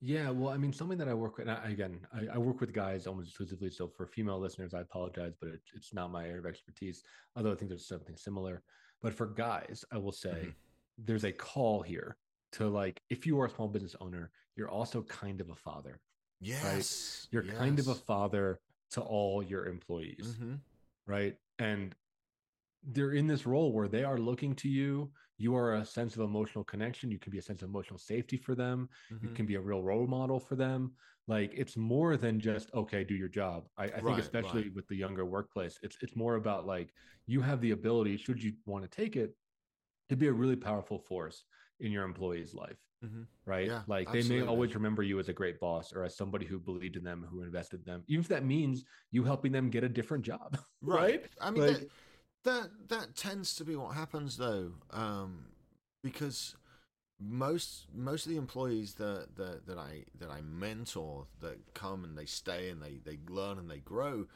[0.00, 2.72] yeah, well, I mean, something that I work with I, again, I, I, work with
[2.72, 3.70] guys almost exclusively.
[3.70, 7.02] So for female listeners, I apologize, but it, it's not my area of expertise.
[7.36, 8.62] Although I think there's something similar.
[9.02, 10.50] But for guys, I will say mm-hmm.
[10.98, 12.16] there's a call here
[12.52, 16.00] to like if you are a small business owner, you're also kind of a father.
[16.40, 17.26] Yes.
[17.32, 17.34] Right?
[17.34, 17.58] You're yes.
[17.58, 18.60] kind of a father
[18.92, 20.36] to all your employees.
[20.38, 20.54] Mm-hmm.
[21.06, 21.36] Right.
[21.58, 21.94] And
[22.84, 25.10] they're in this role where they are looking to you.
[25.38, 27.10] You are a sense of emotional connection.
[27.10, 28.88] You can be a sense of emotional safety for them.
[29.12, 29.28] Mm-hmm.
[29.28, 30.92] You can be a real role model for them.
[31.28, 33.68] Like it's more than just okay, do your job.
[33.78, 34.74] I, I right, think especially right.
[34.74, 36.92] with the younger workplace, it's it's more about like
[37.26, 39.36] you have the ability, should you want to take it,
[40.08, 41.44] to be a really powerful force
[41.80, 42.78] in your employee's life.
[43.04, 43.22] Mm-hmm.
[43.46, 43.66] Right.
[43.66, 44.36] Yeah, like absolutely.
[44.36, 47.02] they may always remember you as a great boss or as somebody who believed in
[47.02, 50.24] them, who invested in them, even if that means you helping them get a different
[50.24, 50.58] job.
[50.84, 51.20] Right.
[51.20, 51.24] right?
[51.40, 51.88] I mean, like, that,
[52.44, 55.44] that, that tends to be what happens though, um,
[56.02, 56.56] because
[57.20, 62.18] most most of the employees that, that that I that I mentor that come and
[62.18, 64.26] they stay and they they learn and they grow,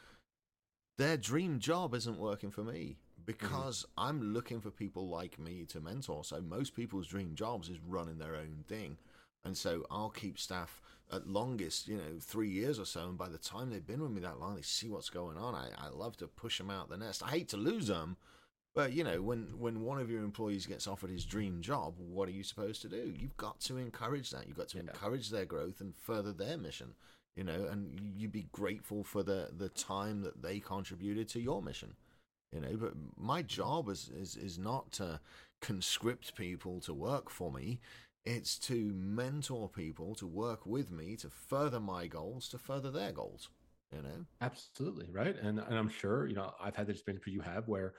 [0.99, 4.09] their dream job isn't working for me because mm-hmm.
[4.09, 6.24] I'm looking for people like me to mentor.
[6.24, 8.99] So most people's dream jobs is running their own thing
[9.45, 10.81] And so I'll keep staff
[11.12, 13.09] at longest, you know, three years or so.
[13.09, 15.55] And by the time they've been with me that long, they see what's going on.
[15.55, 17.22] I, I love to push them out the nest.
[17.24, 18.16] I hate to lose them,
[18.74, 22.29] but you know, when when one of your employees gets offered his dream job, what
[22.29, 23.14] are you supposed to do?
[23.16, 24.49] You've got to encourage that.
[24.49, 24.83] You've got to yeah.
[24.85, 26.95] encourage their growth and further their mission.
[27.37, 31.62] You know, and you'd be grateful for the the time that they contributed to your
[31.62, 31.95] mission.
[32.57, 35.20] You know, but my job is is is not to
[35.61, 37.80] conscript people to work for me.
[38.24, 43.12] It's to mentor people to work with me to further my goals, to further their
[43.12, 43.50] goals.
[43.94, 45.36] You know, absolutely right.
[45.36, 47.92] And and I'm sure you know I've had the experience you have where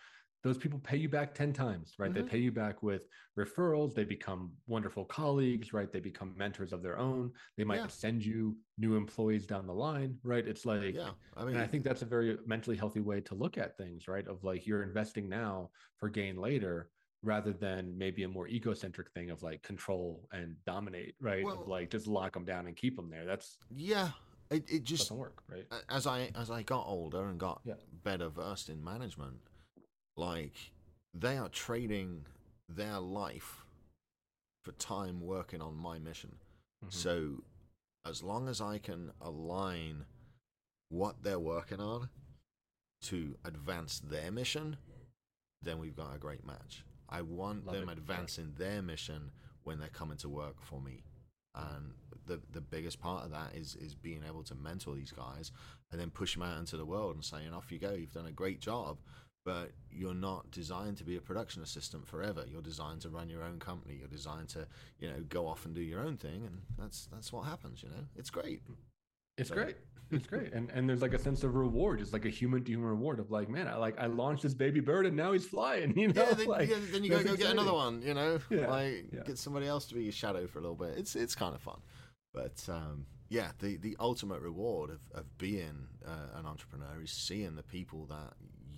[0.48, 2.12] those people pay you back 10 times, right?
[2.12, 2.24] Mm-hmm.
[2.24, 3.94] They pay you back with referrals.
[3.94, 5.92] They become wonderful colleagues, right?
[5.92, 7.32] They become mentors of their own.
[7.58, 7.88] They might yeah.
[7.88, 10.48] send you new employees down the line, right?
[10.48, 13.36] It's like, yeah, I mean, and I think that's a very mentally healthy way to
[13.36, 14.28] look at things, right?
[14.28, 16.90] Of like you're investing now for gain later
[17.24, 21.44] rather than maybe a more egocentric thing of like control and dominate, right?
[21.44, 23.26] Well, of like just lock them down and keep them there.
[23.26, 24.10] That's yeah.
[24.50, 25.66] It, it just doesn't work, right?
[25.90, 27.74] As I as I got older and got yeah.
[28.04, 29.36] better versed in management,
[30.18, 30.72] like
[31.14, 32.26] they are trading
[32.68, 33.66] their life
[34.64, 36.36] for time working on my mission.
[36.84, 36.92] Mm-hmm.
[36.92, 37.44] So
[38.06, 40.06] as long as I can align
[40.90, 42.10] what they're working on
[43.04, 44.78] to advance their mission,
[45.62, 46.84] then we've got a great match.
[47.10, 47.98] I want Love them it.
[47.98, 48.66] advancing yeah.
[48.66, 49.32] their mission
[49.64, 51.04] when they're coming to work for me.
[51.56, 51.94] And
[52.26, 55.52] the the biggest part of that is is being able to mentor these guys
[55.92, 58.28] and then push them out into the world and saying, off you go, you've done
[58.28, 58.98] a great job
[59.48, 62.44] but you're not designed to be a production assistant forever.
[62.52, 63.96] You're designed to run your own company.
[63.98, 64.68] You're designed to,
[65.00, 67.82] you know, go off and do your own thing, and that's that's what happens.
[67.82, 68.62] You know, it's great.
[69.38, 69.56] It's so.
[69.56, 69.78] great.
[70.12, 72.02] It's great, and and there's like a sense of reward.
[72.02, 74.54] It's like a human to human reward of like, man, I like I launched this
[74.54, 75.94] baby bird, and now he's flying.
[75.98, 76.34] You know, yeah.
[76.34, 77.56] Then, like, yeah, then you gotta go exciting.
[77.56, 78.02] get another one.
[78.02, 79.24] You know, yeah, like yeah.
[79.26, 80.98] get somebody else to be your shadow for a little bit.
[80.98, 81.80] It's it's kind of fun,
[82.34, 87.56] but um, yeah, the the ultimate reward of of being uh, an entrepreneur is seeing
[87.56, 88.34] the people that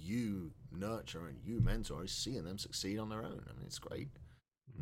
[0.09, 3.43] you nurture and you mentor is seeing them succeed on their own.
[3.47, 4.09] I mean, it's great.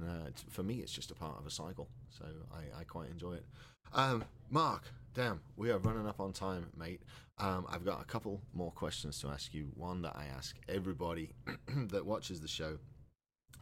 [0.01, 3.09] Uh, it's, for me, it's just a part of a cycle, so I, I quite
[3.09, 3.45] enjoy it.
[3.93, 7.01] Um, Marc, damn, we are running up on time, mate.
[7.39, 9.69] Um, I've got a couple more questions to ask you.
[9.75, 11.31] One that I ask everybody
[11.91, 12.77] that watches the show.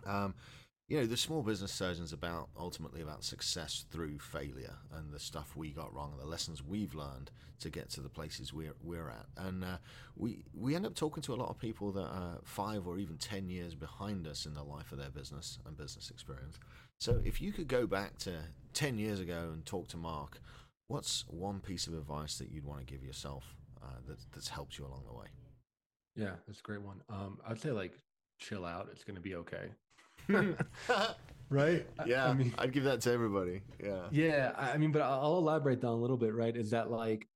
[0.05, 0.33] Um,
[0.87, 5.55] you know the small business surgeon's about ultimately about success through failure and the stuff
[5.55, 9.09] we got wrong and the lessons we've learned to get to the places we're we're
[9.09, 9.25] at.
[9.37, 9.77] And uh,
[10.15, 13.17] we we end up talking to a lot of people that are five or even
[13.17, 16.59] ten years behind us in the life of their business and business experience.
[16.99, 18.31] So if you could go back to
[18.73, 20.39] 10 years ago and talk to Marc
[20.87, 24.77] what's one piece of advice that you'd want to give yourself uh, that, that's helped
[24.77, 25.25] you along the way?
[26.15, 27.01] Yeah that's a great one.
[27.09, 27.93] Um, i'd say like
[28.39, 28.89] chill out.
[28.91, 29.71] It's going to be okay
[31.49, 31.85] right?
[32.05, 33.61] Yeah, I, mean, I'd give that to everybody.
[33.83, 34.51] Yeah, yeah.
[34.57, 36.33] I mean, but I'll elaborate on a little bit.
[36.33, 36.55] Right?
[36.55, 37.27] Is that like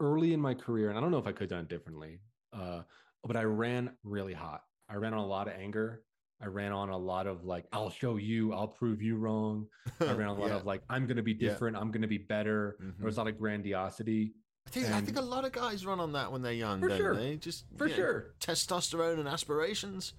[0.00, 2.20] early in my career, and I don't know if I could have done it differently,
[2.52, 2.82] uh,
[3.24, 4.62] but I ran really hot.
[4.88, 6.02] I ran on a lot of anger.
[6.40, 9.66] I ran on a lot of like, I'll show you, I'll prove you wrong.
[10.00, 10.56] I ran on a lot yeah.
[10.56, 11.80] of like, I'm going to be different, yeah.
[11.80, 12.76] I'm going to be better.
[12.78, 12.98] Mm-hmm.
[12.98, 14.34] There was a lot of grandiosity.
[14.66, 16.80] I think, and I think a lot of guys run on that when they're young,
[16.80, 17.14] for don't sure.
[17.14, 17.36] they?
[17.36, 20.12] Just for sure, know, testosterone and aspirations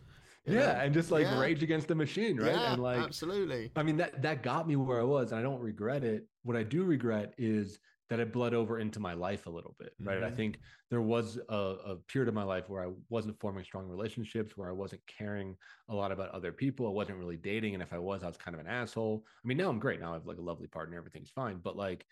[0.47, 0.79] yeah, know?
[0.81, 1.39] and just like yeah.
[1.39, 2.53] rage against the machine, right?
[2.53, 3.71] Yeah, and like absolutely.
[3.75, 6.25] I mean that that got me where I was, and I don't regret it.
[6.43, 7.79] What I do regret is
[8.09, 10.17] that it bled over into my life a little bit, right?
[10.17, 10.25] Mm-hmm.
[10.25, 13.85] I think there was a, a, period of my life where I wasn't forming strong
[13.85, 15.57] relationships, where I wasn't caring
[15.89, 16.87] a lot about other people.
[16.87, 19.25] I wasn't really dating, and if I was, I was kind of an asshole.
[19.43, 19.99] I mean, now I'm great.
[19.99, 21.59] Now I have like a lovely partner, everything's fine.
[21.61, 22.05] But like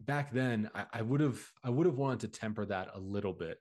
[0.00, 3.58] back then, I would have I would have wanted to temper that a little bit.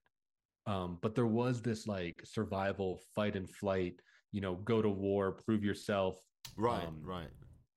[0.67, 3.95] Um, but there was this like survival, fight and flight
[4.32, 6.17] you know, go to war, prove yourself.
[6.57, 7.29] Right, um, right.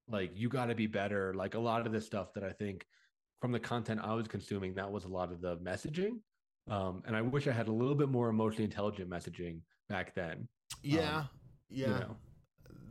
[0.09, 1.34] Like you got to be better.
[1.34, 2.86] Like a lot of the stuff that I think
[3.40, 6.20] from the content I was consuming, that was a lot of the messaging.
[6.70, 10.48] Um, and I wish I had a little bit more emotionally intelligent messaging back then.
[10.82, 11.28] Yeah, um,
[11.68, 11.86] yeah.
[11.86, 12.16] You know.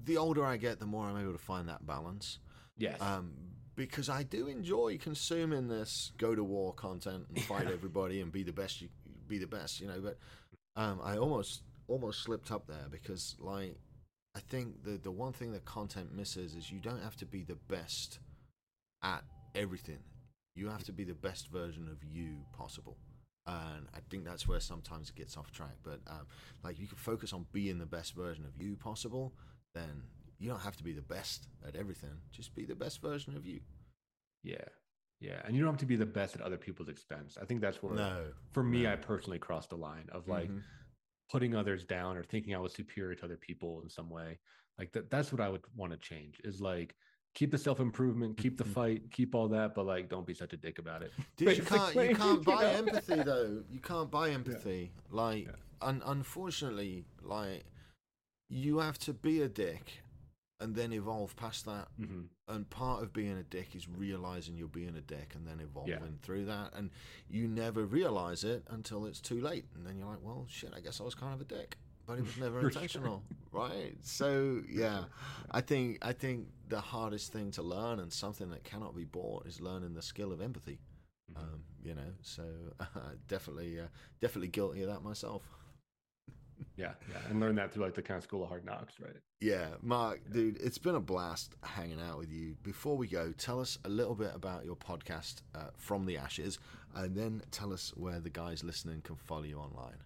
[0.06, 2.40] The older I get, the more I'm able to find that balance.
[2.78, 3.02] Yes.
[3.02, 3.32] Um,
[3.76, 8.44] because I do enjoy consuming this go to war content and fight everybody and be
[8.44, 8.90] the best you
[9.28, 10.00] be the best, you know.
[10.02, 10.18] But
[10.76, 13.78] um, I almost almost slipped up there because like
[14.36, 17.44] I think the the one thing that content misses is you don't have to be
[17.44, 18.20] the best
[19.04, 19.24] at
[19.56, 20.00] everything.
[20.56, 22.98] You have to be the best version of you possible.
[23.46, 25.76] And I think that's where sometimes it gets off track.
[25.84, 26.28] But um,
[26.64, 29.34] like you can focus on being the best version of you possible,
[29.76, 30.04] then
[30.40, 32.18] you don't have to be the best at everything.
[32.32, 33.60] Just be the best version of you.
[34.44, 34.56] Yeah.
[35.20, 35.42] Yeah.
[35.46, 37.38] And you don't have to be the best at other people's expense.
[37.42, 38.94] I think that's where, no, for me, no.
[38.94, 40.60] I personally crossed the line of like, mm-hmm
[41.32, 44.40] putting others down or thinking I was superior to other people in some way.
[44.78, 46.96] Like that that's what I would want to change is like
[47.34, 48.74] keep the self improvement, keep the mm-hmm.
[48.74, 51.12] fight, keep all that, but like don't be such a dick about it.
[51.38, 53.64] Dude, you can't you can't buy empathy though.
[53.72, 54.92] You can't buy empathy.
[54.94, 55.16] Yeah.
[55.16, 55.52] Like, yeah.
[55.82, 57.66] Un- unfortunately, like
[58.50, 60.04] you have to be a dick
[60.64, 61.90] and then evolve past that.
[62.00, 62.22] Mm-hmm.
[62.48, 65.94] And part of being a dick is realizing you're being a dick and then evolving
[65.94, 66.22] yeah.
[66.22, 66.72] through that.
[66.74, 66.90] And
[67.30, 69.66] you never realize it until it's too late.
[69.76, 71.78] And then you're like, well, shit, I guess I was kind of a dick.
[72.08, 73.62] But it was never intentional, sure.
[73.62, 73.96] right?
[74.02, 75.04] So yeah,
[75.52, 79.46] I think I think the hardest thing to learn and something that cannot be bought
[79.46, 80.80] is learning the skill of empathy.
[81.32, 81.42] Mm-hmm.
[81.42, 82.44] Um, you know, so
[82.80, 82.86] uh,
[83.28, 83.88] definitely, uh,
[84.22, 85.44] definitely guilty of that myself
[86.78, 89.16] yeah, yeah, and learn that through like the kind of school of hard knocks, right?
[89.42, 90.34] Yeah, Marc, yeah.
[90.34, 92.56] dude, it's been a blast hanging out with you.
[92.64, 96.60] Before we go, tell us a little bit about your podcast, uh, From the Ashes,
[96.96, 99.98] and then tell us where the guys listening can follow you online.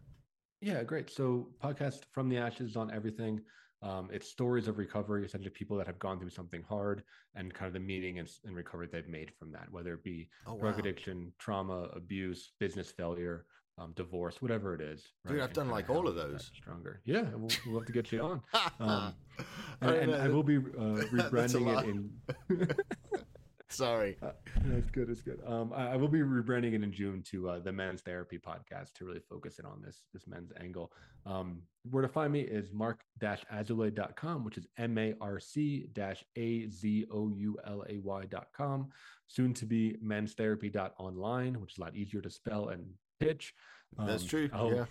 [0.62, 1.10] Yeah, great.
[1.10, 3.42] So, podcast From the Ashes on everything.
[3.84, 7.04] Um, it's stories of recovery, essentially people that have gone through something hard
[7.36, 10.30] and kind of the meaning and, and recovery they've made from that, whether it be
[10.48, 13.46] oh, drug addiction, trauma, abuse, business failure,
[13.78, 15.04] um, divorce, whatever it is.
[15.24, 15.34] Right?
[15.34, 16.52] Dude, I've done like all of those.
[16.56, 17.02] Stronger.
[17.06, 18.42] Yeah, we'll, we'll love to get you on.
[18.80, 19.14] Um,
[19.82, 20.60] and, and I will be uh,
[21.12, 22.76] rebranding it in.
[23.70, 24.18] Sorry.
[24.24, 24.32] Uh,
[24.66, 25.10] that's good.
[25.10, 25.40] It's good.
[25.46, 28.94] Um, I, I, will be rebranding it in June to uh, the Men's Therapy Podcast
[28.96, 30.92] to really focus in on this this men's angle.
[31.26, 31.62] Um,
[31.92, 35.90] where to find me is marcazoulay.com, which is M A R C
[36.38, 38.88] A Z O U L A Y.com.
[39.28, 42.86] Soon to be men's therapy.online, which is a lot easier to spell and
[43.20, 43.54] pitch.
[43.98, 44.50] Um, That's true.
[44.54, 44.86] I'll yeah.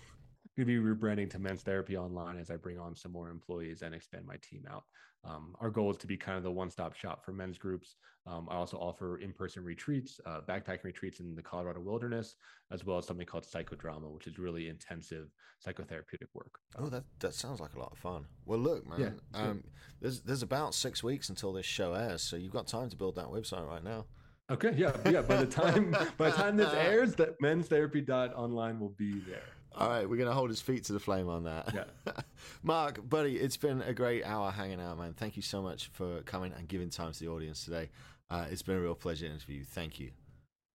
[0.55, 4.25] be rebranding to Men's Therapy Online as I bring on some more employees and expand
[4.25, 4.83] my team out.
[5.23, 7.95] Um, our goal is to be kind of the one-stop shop for men's groups.
[8.25, 12.35] Um, I also offer in-person retreats, uh, backpacking retreats in the Colorado wilderness,
[12.71, 15.29] as well as something called psychodrama, which is really intensive
[15.65, 16.59] psychotherapeutic work.
[16.77, 18.25] Oh, that that sounds like a lot of fun.
[18.45, 18.99] Well, look, man,
[19.33, 19.63] yeah, um,
[20.01, 23.15] there's there's about six weeks until this show airs, so you've got time to build
[23.15, 24.05] that website right now.
[24.49, 25.21] Okay, yeah, yeah.
[25.21, 29.19] By the time by the time this airs, that men's therapy dot online will be
[29.19, 29.43] there.
[29.75, 31.73] All right, we're gonna hold his feet to the flame on that.
[31.73, 32.13] Yeah,
[32.63, 35.13] Marc, buddy, it's been a great hour hanging out, man.
[35.13, 37.89] Thank you so much for coming and giving time to the audience today.
[38.29, 39.65] Uh, it's been a real pleasure to interview you.
[39.65, 40.11] Thank you.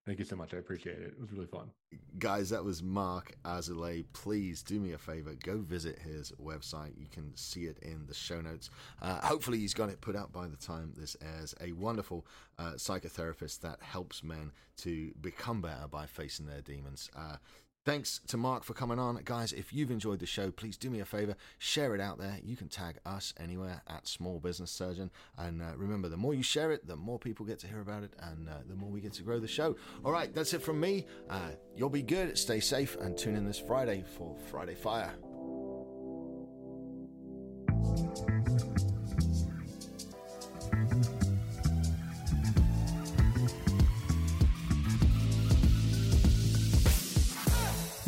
[0.04, 0.52] Thank you so much.
[0.52, 1.14] I appreciate it.
[1.16, 1.70] It was really fun.
[2.18, 4.04] Guys, that was Marc Azoulay.
[4.12, 5.34] Please do me a favor.
[5.44, 6.98] Go visit his website.
[6.98, 8.68] You can see it in the show notes.
[9.00, 11.54] Uh, hopefully, he's got it put out by the time this airs.
[11.60, 12.26] A wonderful
[12.58, 17.08] uh, psychotherapist that helps men to become better by facing their demons.
[17.16, 17.36] Uh,
[17.84, 19.20] Thanks to Marc for coming on.
[19.24, 22.38] Guys, if you've enjoyed the show, please do me a favor, share it out there.
[22.44, 25.10] You can tag us anywhere at Small Business Surgeon.
[25.36, 28.04] And uh, remember, the more you share it, the more people get to hear about
[28.04, 29.74] it, and uh, the more we get to grow the show.
[30.04, 31.06] All right, that's it from me.
[31.28, 35.12] Uh, you'll be good, stay safe, and tune in this Friday for Friday Fire.